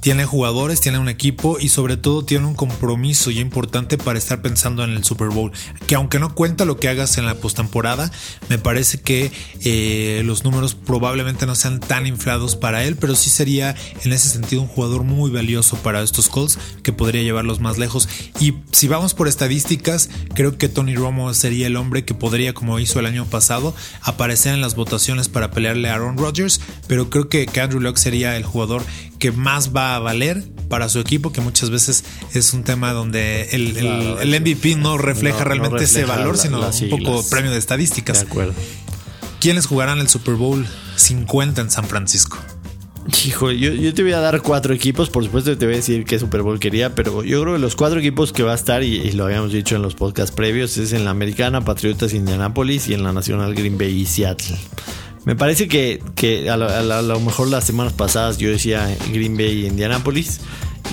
tiene 0.03 0.25
jugadores, 0.25 0.81
tiene 0.81 0.99
un 0.99 1.09
equipo 1.09 1.61
y 1.61 1.69
sobre 1.69 1.97
todo 1.97 2.25
tiene 2.25 2.45
un 2.47 2.55
compromiso 2.55 3.31
ya 3.31 3.41
importante 3.41 3.99
para 3.99 4.19
estar 4.19 4.43
pensando 4.43 4.83
en 4.83 4.91
el 4.91 5.05
Super 5.05 5.29
Bowl. 5.29 5.53
Que 5.87 5.95
aunque 5.95 6.19
no 6.19 6.35
cuenta 6.35 6.65
lo 6.65 6.77
que 6.77 6.89
hagas 6.89 7.19
en 7.19 7.25
la 7.25 7.37
postemporada, 7.37 8.11
me 8.49 8.59
parece 8.59 9.01
que 9.01 9.31
eh, 9.61 10.23
los 10.25 10.43
números 10.43 10.75
probablemente 10.75 11.47
no 11.47 11.55
sean 11.55 11.79
tan 11.79 12.09
inflados 12.09 12.57
para 12.57 12.83
él, 12.83 12.97
pero 12.97 13.15
sí 13.15 13.31
sería 13.31 13.77
en 14.05 14.13
ese 14.13 14.29
sentido 14.29 14.63
un 14.63 14.67
jugador 14.67 15.05
muy 15.05 15.31
valioso 15.31 15.77
para 15.77 16.03
estos 16.03 16.29
Colts 16.29 16.59
que 16.83 16.93
podría 16.93 17.23
llevarlos 17.23 17.61
más 17.61 17.79
lejos. 17.79 18.09
Y 18.41 18.55
si 18.73 18.89
vamos 18.89 19.15
por 19.15 19.29
estadísticas, 19.29 20.11
creo 20.35 20.59
que 20.59 20.69
Tony 20.69 20.97
Romo 20.97 21.33
sería 21.33 21.69
el 21.69 21.77
hombre 21.77 22.05
que 22.05 22.15
podría, 22.15 22.55
como 22.55 22.81
hizo 22.81 22.99
el 22.99 23.07
año 23.07 23.25
pasado, 23.27 23.73
aparecer 24.01 24.53
en 24.53 24.63
las 24.63 24.75
votaciones 24.75 25.29
para 25.29 25.53
pelearle 25.53 25.91
a 25.91 25.95
Aaron 25.95 26.19
Rodgers, 26.19 26.61
pero 26.89 27.09
creo 27.09 27.29
que, 27.29 27.47
que 27.47 27.61
Andrew 27.61 27.81
Locke 27.81 27.99
sería 27.99 28.37
el 28.37 28.45
jugador 28.45 28.83
que 29.23 29.31
más 29.31 29.73
va 29.73 29.95
a 29.95 30.01
valer 30.01 30.43
para 30.69 30.89
su 30.89 30.99
equipo, 30.99 31.31
que 31.31 31.41
muchas 31.41 31.71
veces 31.71 32.03
es 32.35 32.53
un 32.55 32.65
tema 32.65 32.93
donde 32.93 33.51
el, 33.53 33.77
el, 33.77 34.41
MVP 34.41 34.75
no 34.75 34.99
refleja 34.99 35.45
realmente 35.45 35.85
ese 35.85 36.05
valor, 36.05 36.37
sino 36.37 36.59
un 36.59 36.89
poco 36.89 37.25
premio 37.31 37.53
de 37.53 37.59
estadísticas. 37.59 38.19
De 38.19 38.27
acuerdo. 38.27 38.53
¿Quiénes 39.39 39.67
jugarán 39.67 40.01
el 40.01 40.09
Super 40.09 40.35
Bowl 40.35 40.67
50 40.97 41.61
en 41.61 41.71
San 41.71 41.85
Francisco? 41.85 42.37
Hijo, 43.25 43.53
yo, 43.53 43.95
te 43.95 44.03
voy 44.03 44.13
a 44.13 44.19
dar 44.19 44.43
cuatro 44.43 44.75
equipos, 44.75 45.09
por 45.09 45.23
supuesto 45.23 45.57
te 45.57 45.67
voy 45.67 45.75
a 45.75 45.77
decir 45.77 46.05
qué 46.05 46.19
Super 46.19 46.43
Bowl 46.43 46.59
quería, 46.59 46.97
pero 46.97 47.23
yo 47.23 47.43
creo 47.43 47.55
que 47.55 47.61
los 47.61 47.77
cuatro 47.77 48.01
equipos 48.01 48.33
que 48.33 48.43
va 48.43 48.51
a 48.53 48.57
estar, 48.57 48.83
y, 48.83 49.13
lo 49.13 49.27
habíamos 49.27 49.53
dicho 49.53 49.77
en 49.77 49.83
los 49.83 49.95
podcasts 49.95 50.35
previos, 50.35 50.77
es 50.79 50.93
en 50.93 51.05
la 51.05 51.11
Americana, 51.11 51.61
Patriotas, 51.65 52.13
Indianapolis 52.13 52.89
y 52.89 52.95
en 52.95 53.05
la 53.05 53.13
Nacional 53.13 53.55
Green 53.55 53.79
Bay 53.79 54.01
y 54.01 54.07
Seattle. 54.07 54.57
Me 55.25 55.37
parece 55.37 55.69
que, 55.69 56.01
a, 56.51 56.57
lo, 56.57 57.21
mejor 57.21 57.49
las 57.49 57.65
semanas 57.65 57.93
pasadas 57.93 58.39
yo 58.39 58.51
decía 58.51 58.97
Green 59.13 59.37
Bay 59.37 59.63
y 59.63 59.67
Indianapolis. 59.67 60.41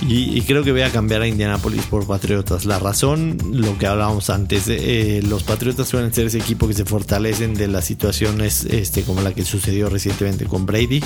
Y, 0.06 0.40
creo 0.42 0.62
que 0.62 0.72
voy 0.72 0.80
a 0.80 0.90
cambiar 0.90 1.20
a 1.20 1.26
Indianapolis 1.26 1.82
por 1.86 2.06
Patriotas. 2.06 2.64
La 2.64 2.78
razón, 2.78 3.36
lo 3.52 3.76
que 3.76 3.86
hablábamos 3.86 4.30
antes, 4.30 4.64
eh, 4.68 5.20
los 5.28 5.42
Patriotas 5.42 5.88
suelen 5.88 6.14
ser 6.14 6.26
ese 6.26 6.38
equipo 6.38 6.68
que 6.68 6.74
se 6.74 6.84
fortalecen 6.84 7.54
de 7.54 7.68
las 7.68 7.84
situaciones 7.84 8.64
este, 8.64 9.02
como 9.02 9.20
la 9.20 9.34
que 9.34 9.44
sucedió 9.44 9.90
recientemente 9.90 10.46
con 10.46 10.64
Brady 10.64 11.02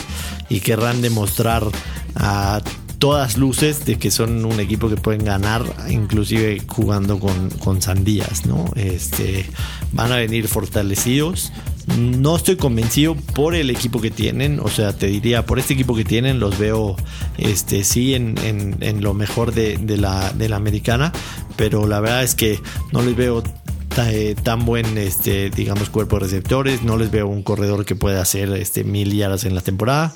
y 0.49 0.61
querrán 0.61 1.01
demostrar 1.01 1.65
a 2.15 2.61
todas 3.05 3.37
luces 3.37 3.85
de 3.85 3.99
que 3.99 4.11
son 4.11 4.47
un 4.47 4.59
equipo 4.61 4.89
que 4.89 4.97
pueden 4.97 5.27
ganar, 5.27 5.63
inclusive 5.91 6.63
jugando 6.67 7.19
con, 7.19 7.51
con 7.51 7.83
sandías, 7.83 8.47
¿no? 8.47 8.65
Este, 8.77 9.45
van 9.93 10.11
a 10.11 10.17
venir 10.17 10.49
fortalecidos 10.49 11.53
no 11.99 12.35
estoy 12.35 12.57
convencido 12.57 13.15
por 13.15 13.55
el 13.55 13.69
equipo 13.69 14.01
que 14.01 14.11
tienen. 14.11 14.59
O 14.59 14.69
sea, 14.69 14.97
te 14.97 15.07
diría, 15.07 15.45
por 15.45 15.59
este 15.59 15.75
equipo 15.75 15.95
que 15.95 16.07
tienen, 16.07 16.41
los 16.41 16.59
veo 16.59 16.97
este, 17.37 17.85
sí 17.85 18.15
en, 18.15 18.37
en, 18.43 19.03
lo 19.03 19.13
mejor 19.13 19.53
de, 19.53 19.79
la, 19.99 20.33
de 20.33 20.49
la 20.49 20.57
americana. 20.57 21.13
Pero 21.57 21.87
la 21.87 22.01
verdad 22.01 22.25
es 22.25 22.35
que 22.35 22.59
no 22.91 23.03
les 23.03 23.15
veo 23.15 23.43
tan 24.43 24.65
buen 24.65 24.99
este 24.99 25.51
digamos 25.51 25.91
cuerpo 25.91 26.17
de 26.17 26.25
receptores. 26.25 26.83
No 26.83 26.97
les 26.97 27.11
veo 27.11 27.27
un 27.27 27.43
corredor 27.43 27.85
que 27.85 27.97
pueda 27.97 28.23
hacer 28.23 28.51
este 28.53 28.85
mil 28.85 29.15
yardas 29.15 29.45
en 29.45 29.55
la 29.55 29.61
temporada 29.61 30.15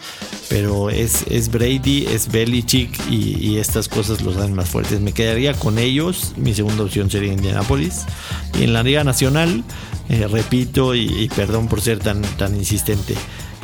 pero 0.49 0.89
es, 0.89 1.27
es 1.29 1.51
Brady 1.51 2.07
es 2.07 2.33
Belichick 2.33 2.99
y, 3.11 3.37
y, 3.39 3.59
estas 3.59 3.87
cosas 3.87 4.23
los 4.23 4.37
dan 4.37 4.55
más 4.55 4.71
fuertes. 4.71 4.99
Me 5.01 5.13
quedaría 5.13 5.53
con 5.53 5.79
ellos 5.79 6.33
mi 6.37 6.55
segunda 6.55 6.85
opción 6.85 7.11
sería 7.11 7.33
Indianapolis. 7.33 8.07
Y 8.59 8.65
en 8.65 8.73
la 8.73 8.83
liga 8.83 9.05
nacional 9.05 9.63
eh, 10.09 10.27
repito 10.27 10.95
y, 10.95 11.29
perdón 11.37 11.69
por 11.69 11.83
ser 11.83 11.99
tan, 11.99 12.23
tan 12.23 12.57
insistente, 12.57 13.15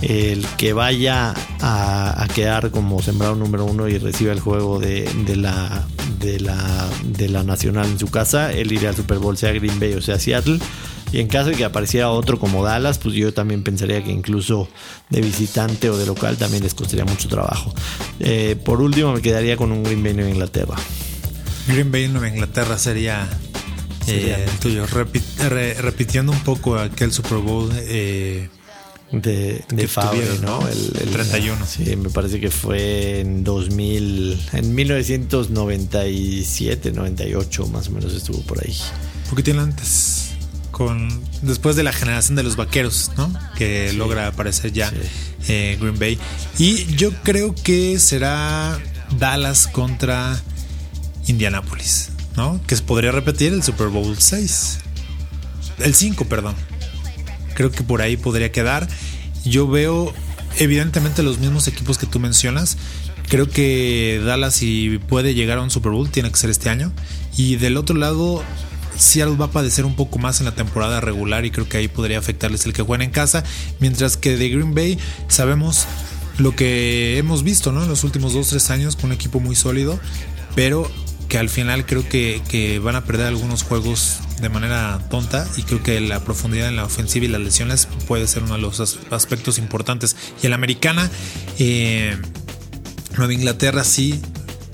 el 0.03 0.47
que 0.59 0.75
vaya 0.75 1.35
a, 1.63 2.27
quedar 2.35 2.71
como 2.71 3.01
sembrado 3.01 3.35
número 3.35 3.65
uno 3.65 3.89
y 3.89 3.97
reciba 3.97 4.33
el 4.33 4.41
juego 4.41 4.79
de, 4.79 5.09
la, 5.37 5.87
de, 6.25 6.41
la, 6.41 6.89
de 7.05 7.29
la 7.29 7.43
Nacional 7.43 7.87
en 7.87 7.99
su 7.99 8.09
casa, 8.09 8.53
él 8.53 8.73
iría 8.73 8.91
al 8.91 8.97
Super 8.97 9.19
Bowl, 9.19 9.37
sea 9.37 9.53
Green 9.53 9.79
Bay 9.79 9.95
o 9.95 10.03
sea 10.03 10.19
Seattle. 10.19 10.59
Y 11.13 11.21
en 11.21 11.29
caso 11.29 11.51
de 11.51 11.55
que 11.55 11.65
apareciera 11.65 12.11
otro 12.11 12.41
como 12.41 12.65
Dallas, 12.65 12.99
pues 12.99 13.15
yo 13.15 13.33
también 13.33 13.63
pensaría 13.63 14.03
que 14.03 14.11
incluso 14.11 14.69
de 15.11 15.21
visitante 15.21 15.89
o 15.89 15.97
de 15.97 16.07
local 16.07 16.37
también 16.37 16.65
les 16.65 16.75
costaría 16.75 17.05
mucho 17.05 17.29
trabajo. 17.29 17.73
Eh, 18.19 18.57
por 18.65 18.81
último, 18.81 19.13
me 19.13 19.23
quedaría 19.23 19.57
con 19.57 19.71
un 19.71 19.85
Green 19.85 20.03
Bay 20.03 20.13
Nueva 20.15 20.31
Inglaterra. 20.31 20.75
Green 21.69 21.93
Bay 21.93 22.09
Nueva 22.09 22.29
Inglaterra 22.29 22.77
sería 22.79 23.29
eh, 24.09 24.45
tuyo, 24.61 24.87
repitiendo 24.87 26.33
un 26.33 26.41
poco 26.41 26.77
aquel 26.77 27.13
Super 27.13 27.39
Bowl 27.39 27.71
eh, 27.75 28.49
de, 29.21 29.65
de 29.69 29.89
¿no? 30.43 30.67
El, 30.69 31.11
31. 31.11 31.67
Sí, 31.67 31.97
me 31.97 32.11
parece 32.11 32.41
que 32.41 32.51
fue 32.51 33.21
en 33.21 33.45
2000, 33.45 34.41
en 34.53 34.75
1997, 34.75 36.93
98 36.93 37.67
más 37.69 37.89
o 37.89 37.93
menos 37.93 38.15
estuvo 38.15 38.41
por 38.43 38.65
ahí. 38.65 38.77
Un 39.25 39.31
poquito 39.31 39.59
antes, 39.61 40.31
con 40.71 41.23
después 41.43 41.77
de 41.77 41.83
la 41.83 41.93
generación 41.93 42.37
de 42.37 42.43
los 42.43 42.57
vaqueros, 42.57 43.11
¿no? 43.17 43.33
Que 43.57 43.93
logra 43.93 44.29
aparecer 44.29 44.73
ya 44.73 44.93
eh, 45.49 45.77
Green 45.81 45.99
Bay. 45.99 46.19
Y 46.59 46.95
yo 46.97 47.13
creo 47.23 47.55
que 47.55 47.99
será 47.99 48.79
Dallas 49.19 49.67
contra 49.67 50.41
Indianapolis. 51.27 52.11
¿no? 52.37 52.61
Que 52.67 52.77
se 52.77 52.83
podría 52.83 53.13
repetir 53.13 53.53
el 53.53 53.63
Super 53.63 53.89
Bowl 53.89 54.17
6. 54.19 54.79
El 55.79 55.95
5, 55.95 56.25
perdón. 56.27 56.55
Creo 57.55 57.71
que 57.71 57.83
por 57.83 58.03
ahí 58.03 58.17
podría 58.17 58.53
quedar. 58.53 58.89
Yo 59.45 59.69
veo 59.69 60.13
evidentemente 60.59 61.23
los 61.23 61.39
mismos 61.39 61.69
equipos 61.69 61.99
que 61.99 62.07
tú 62.07 62.21
mencionas. 62.21 62.77
Creo 63.29 63.49
que 63.49 64.21
Dallas 64.25 64.55
si 64.55 64.99
puede 65.09 65.35
llegar 65.35 65.59
a 65.59 65.63
un 65.63 65.71
Super 65.71 65.93
Bowl 65.93 66.11
tiene 66.11 66.31
que 66.31 66.37
ser 66.37 66.51
este 66.51 66.69
año. 66.69 66.93
Y 67.37 67.57
del 67.57 67.77
otro 67.77 67.97
lado, 67.97 68.43
Seattle 68.97 69.37
va 69.37 69.47
a 69.47 69.51
padecer 69.51 69.85
un 69.85 69.97
poco 69.97 70.19
más 70.19 70.41
en 70.41 70.47
la 70.47 70.55
temporada 70.55 71.01
regular 71.01 71.45
y 71.45 71.51
creo 71.51 71.69
que 71.69 71.79
ahí 71.79 71.89
podría 71.89 72.19
afectarles 72.19 72.67
el 72.67 72.73
que 72.73 72.83
jueguen 72.83 73.09
en 73.09 73.11
casa. 73.13 73.45
Mientras 73.81 74.17
que 74.17 74.37
de 74.37 74.49
Green 74.49 74.75
Bay 74.75 74.99
sabemos 75.29 75.87
lo 76.39 76.55
que 76.55 77.19
hemos 77.19 77.43
visto 77.45 77.73
¿no? 77.73 77.83
en 77.83 77.89
los 77.89 78.05
últimos 78.05 78.35
2-3 78.35 78.71
años 78.71 78.97
con 78.97 79.07
un 79.07 79.13
equipo 79.13 79.41
muy 79.41 79.57
sólido. 79.57 79.99
Pero 80.55 80.91
que 81.29 81.39
al 81.39 81.49
final 81.49 81.87
creo 81.87 82.09
que, 82.09 82.81
van 82.83 82.97
a 82.97 83.05
perder 83.05 83.27
algunos 83.27 83.63
juegos 83.63 84.19
de 84.41 84.49
manera 84.49 85.01
tonta 85.11 85.47
y 85.57 85.63
creo 85.63 85.83
que 85.83 86.01
la 86.01 86.21
profundidad 86.21 86.69
en 86.69 86.77
la 86.77 86.85
ofensiva 86.85 87.25
y 87.25 87.29
las 87.29 87.41
lesiones 87.41 87.89
puede 88.07 88.27
ser 88.27 88.43
uno 88.43 88.55
de 88.55 88.61
los 88.61 88.99
aspectos 89.11 89.59
importantes. 89.59 90.17
Y 90.43 90.47
en 90.47 90.51
la 90.51 90.57
americana, 90.57 91.11
eh, 91.59 92.17
Nueva 93.17 93.33
Inglaterra 93.33 93.85
sí, 93.85 94.21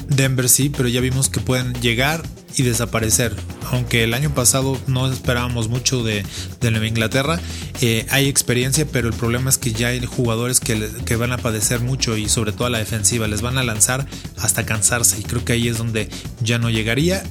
Denver 0.09 0.49
sí, 0.49 0.71
pero 0.71 0.89
ya 0.89 1.01
vimos 1.01 1.29
que 1.29 1.41
pueden 1.41 1.75
llegar 1.75 2.23
y 2.57 2.63
desaparecer. 2.63 3.35
aunque 3.73 4.03
el 4.03 4.15
año 4.15 4.35
pasado 4.35 4.77
no 4.87 5.11
esperábamos 5.11 5.69
mucho 5.69 6.03
de, 6.03 6.25
Nueva 6.61 6.87
Inglaterra, 6.87 7.41
eh, 7.81 8.07
hay 8.11 8.29
experiencia, 8.29 8.87
pero 8.91 9.09
el 9.09 9.15
problema 9.15 9.51
es 9.51 9.59
que 9.59 9.73
ya 9.73 9.89
hay 9.89 10.05
jugadores 10.05 10.61
que, 10.61 10.89
que, 11.05 11.17
van 11.17 11.33
a 11.33 11.39
padecer 11.39 11.81
mucho 11.81 12.17
y 12.17 12.29
sobre 12.29 12.53
todo 12.53 12.67
a 12.67 12.71
la 12.71 12.79
defensiva, 12.79 13.29
les 13.29 13.43
van 13.43 13.59
a 13.59 13.65
lanzar 13.65 14.07
hasta 14.39 14.67
cansarse 14.67 15.21
y 15.21 15.23
creo 15.23 15.45
que 15.45 15.53
ahí 15.53 15.69
es 15.69 15.79
donde 15.79 16.09
ya 16.43 16.59
no 16.59 16.71
llegaría. 16.71 17.23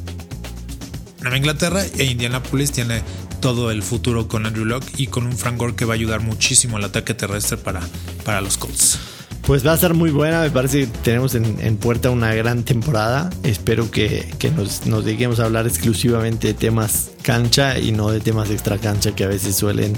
Nueva 1.21 1.37
Inglaterra 1.37 1.83
e 1.97 2.05
Indianapolis 2.05 2.71
tiene 2.71 3.01
todo 3.41 3.71
el 3.71 3.83
futuro 3.83 4.27
con 4.27 4.45
Andrew 4.45 4.65
Locke 4.65 4.91
y 4.97 5.07
con 5.07 5.25
un 5.25 5.37
Frank 5.37 5.57
Gore 5.57 5.75
que 5.75 5.85
va 5.85 5.93
a 5.93 5.95
ayudar 5.95 6.21
muchísimo 6.21 6.77
al 6.77 6.83
ataque 6.85 7.13
terrestre 7.13 7.57
para, 7.57 7.81
para 8.23 8.41
los 8.41 8.57
Colts. 8.57 8.99
Pues 9.49 9.65
va 9.65 9.73
a 9.73 9.77
ser 9.77 9.95
muy 9.95 10.11
buena, 10.11 10.41
me 10.41 10.51
parece 10.51 10.81
que 10.81 10.85
tenemos 11.01 11.33
en, 11.33 11.77
puerta 11.77 12.11
una 12.11 12.35
gran 12.35 12.61
temporada. 12.61 13.31
Espero 13.41 13.89
que, 13.89 14.31
nos, 14.55 14.85
nos, 14.85 15.03
dediquemos 15.03 15.39
a 15.39 15.45
hablar 15.45 15.65
exclusivamente 15.65 16.49
de 16.49 16.53
temas 16.53 17.09
cancha 17.23 17.79
y 17.79 17.91
no 17.91 18.11
de 18.11 18.19
temas 18.19 18.51
extra 18.51 18.77
cancha 18.77 19.15
que 19.15 19.23
a 19.23 19.27
veces 19.27 19.55
suelen 19.55 19.93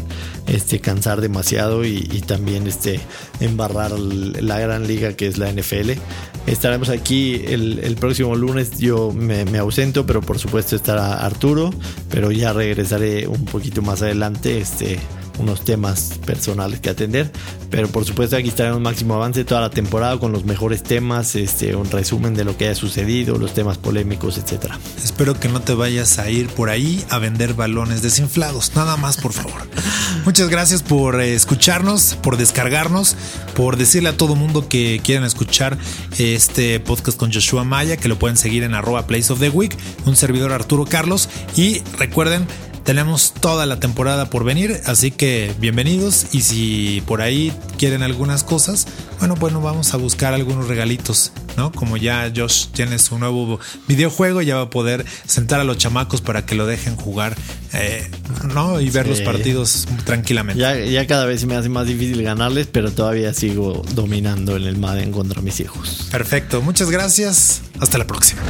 este, 0.48 0.80
cansar 0.80 1.20
demasiado 1.20 1.84
y, 1.84 2.24
también 2.26 2.66
este, 2.66 3.02
embarrar 3.42 3.92
la 3.92 4.58
gran 4.58 4.88
liga 4.88 5.18
que 5.18 5.28
es 5.28 5.38
la 5.38 5.52
NFL. 5.52 6.00
Estaremos 6.48 6.88
aquí 6.88 7.42
el, 7.46 7.98
próximo 8.00 8.38
lunes, 8.38 8.80
yo 8.80 9.12
me, 9.12 9.44
me, 9.44 9.58
ausento, 9.58 10.06
pero 10.06 10.22
por 10.22 10.40
supuesto 10.40 10.78
estará 10.78 11.26
Arturo, 11.26 11.72
pero 12.10 12.32
ya 12.32 12.54
regresaré 12.54 13.28
un 13.28 13.44
poquito 13.44 13.82
más 13.82 14.02
adelante. 14.02 14.62
Este, 14.62 14.98
unos 15.42 15.64
temas 15.66 16.20
personales 16.26 16.80
que 16.80 16.90
atender. 16.90 17.32
Pero 17.70 17.88
por 17.88 18.06
supuesto 18.06 18.36
aquí 18.36 18.50
estaremos 18.50 18.82
máximo 18.82 19.16
avance 19.16 19.44
toda 19.46 19.62
la 19.62 19.70
temporada 19.70 20.20
con 20.20 20.32
los 20.32 20.46
mejores 20.46 20.84
temas, 20.84 21.36
este, 21.36 21.76
un 21.76 21.90
resumen 21.90 22.34
de 22.34 22.44
lo 22.44 22.58
que 22.58 22.66
haya 22.66 22.76
sucedido, 22.76 23.38
los 23.38 23.54
temas 23.54 23.78
polémicos, 23.78 24.38
etcétera. 24.38 24.78
Espero 25.04 25.40
que 25.40 25.48
no 25.48 25.62
te 25.62 25.74
vayas 25.74 26.20
a 26.20 26.30
ir 26.30 26.48
por 26.50 26.70
ahí 26.70 27.04
a 27.10 27.18
vender 27.18 27.54
balones 27.54 28.02
desinflados. 28.02 28.76
Nada 28.76 28.98
más, 28.98 29.18
por 29.18 29.34
favor. 29.34 29.62
Muchas 30.26 30.50
gracias 30.50 30.84
por 30.84 31.22
eh, 31.22 31.34
escucharnos, 31.34 32.16
por 32.22 32.38
descargarnos, 32.38 33.16
por 33.56 33.78
decirle 33.78 34.10
a 34.10 34.18
todo 34.18 34.36
mundo 34.36 34.68
que 34.68 35.02
quieran 35.04 35.24
escuchar 35.24 35.78
este 36.18 36.80
podcast 36.80 37.18
con 37.18 37.32
Joshua 37.32 37.64
Maya, 37.64 37.98
que 37.98 38.08
lo 38.08 38.20
pueden 38.20 38.38
seguir 38.38 38.64
en 38.64 38.74
arroba 38.74 39.08
Place 39.08 39.32
of 39.32 39.40
the 39.40 39.50
Week, 39.50 39.76
un 40.06 40.16
servidor 40.16 40.52
Arturo 40.52 40.86
Carlos. 40.86 41.30
Y 41.56 41.82
recuerden, 41.98 42.46
tenemos 42.84 43.34
toda 43.34 43.66
la 43.66 43.80
temporada 43.80 44.30
por 44.30 44.44
venir, 44.44 44.82
así 44.86 45.12
que 45.12 45.54
bienvenidos 45.60 46.28
y 46.32 46.42
si 46.42 47.04
por 47.06 47.22
ahí 47.22 47.54
quieren 47.78 48.04
algunas 48.04 48.44
cosas, 48.44 48.88
bueno, 49.20 49.36
bueno, 49.36 49.62
vamos 49.62 49.94
a 49.94 49.98
buscar 49.98 50.34
algunos 50.34 50.68
regalitos, 50.68 51.32
¿no? 51.58 51.72
Como 51.72 51.98
ya 51.98 52.32
Josh 52.36 52.68
tiene 52.68 52.98
su 53.00 53.20
nuevo 53.20 53.60
videojuego, 53.88 54.42
ya 54.42 54.56
va 54.56 54.64
a 54.64 54.70
poder 54.70 55.06
sentar 55.26 55.60
a 55.60 55.64
los 55.64 55.78
chamacos 55.78 56.22
para 56.22 56.46
que 56.46 56.56
lo 56.56 56.66
dejen 56.66 56.96
jugar, 56.96 57.36
eh, 57.74 58.10
¿no? 58.54 58.82
Y 58.82 58.90
ver 58.90 59.08
los 59.08 59.22
partidos 59.22 59.88
tranquilamente. 60.06 60.60
Ya, 60.62 60.78
ya 60.78 61.06
cada 61.08 61.26
vez 61.26 61.46
me 61.46 61.56
hace 61.56 61.70
más 61.70 61.86
difícil 61.86 62.24
ganarles, 62.24 62.68
pero 62.68 62.92
todavía 62.92 63.34
sigo 63.34 63.84
dominando 63.94 64.56
en 64.56 64.64
el 64.64 64.78
Madden 64.78 65.12
contra 65.12 65.42
mis 65.42 65.60
hijos. 65.60 66.08
Perfecto, 66.12 66.62
muchas 66.62 66.90
gracias, 66.90 67.62
hasta 67.80 67.98
la 67.98 68.08
próxima. 68.08 68.42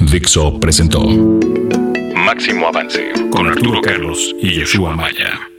Dixo 0.00 0.58
presentó 0.58 1.02
Máximo 2.22 2.68
Avance 2.68 3.12
con 3.30 3.48
Arturo 3.48 3.80
Carlos 3.80 4.34
y 4.40 4.54
Yeshua 4.54 4.94
Maya. 4.94 5.51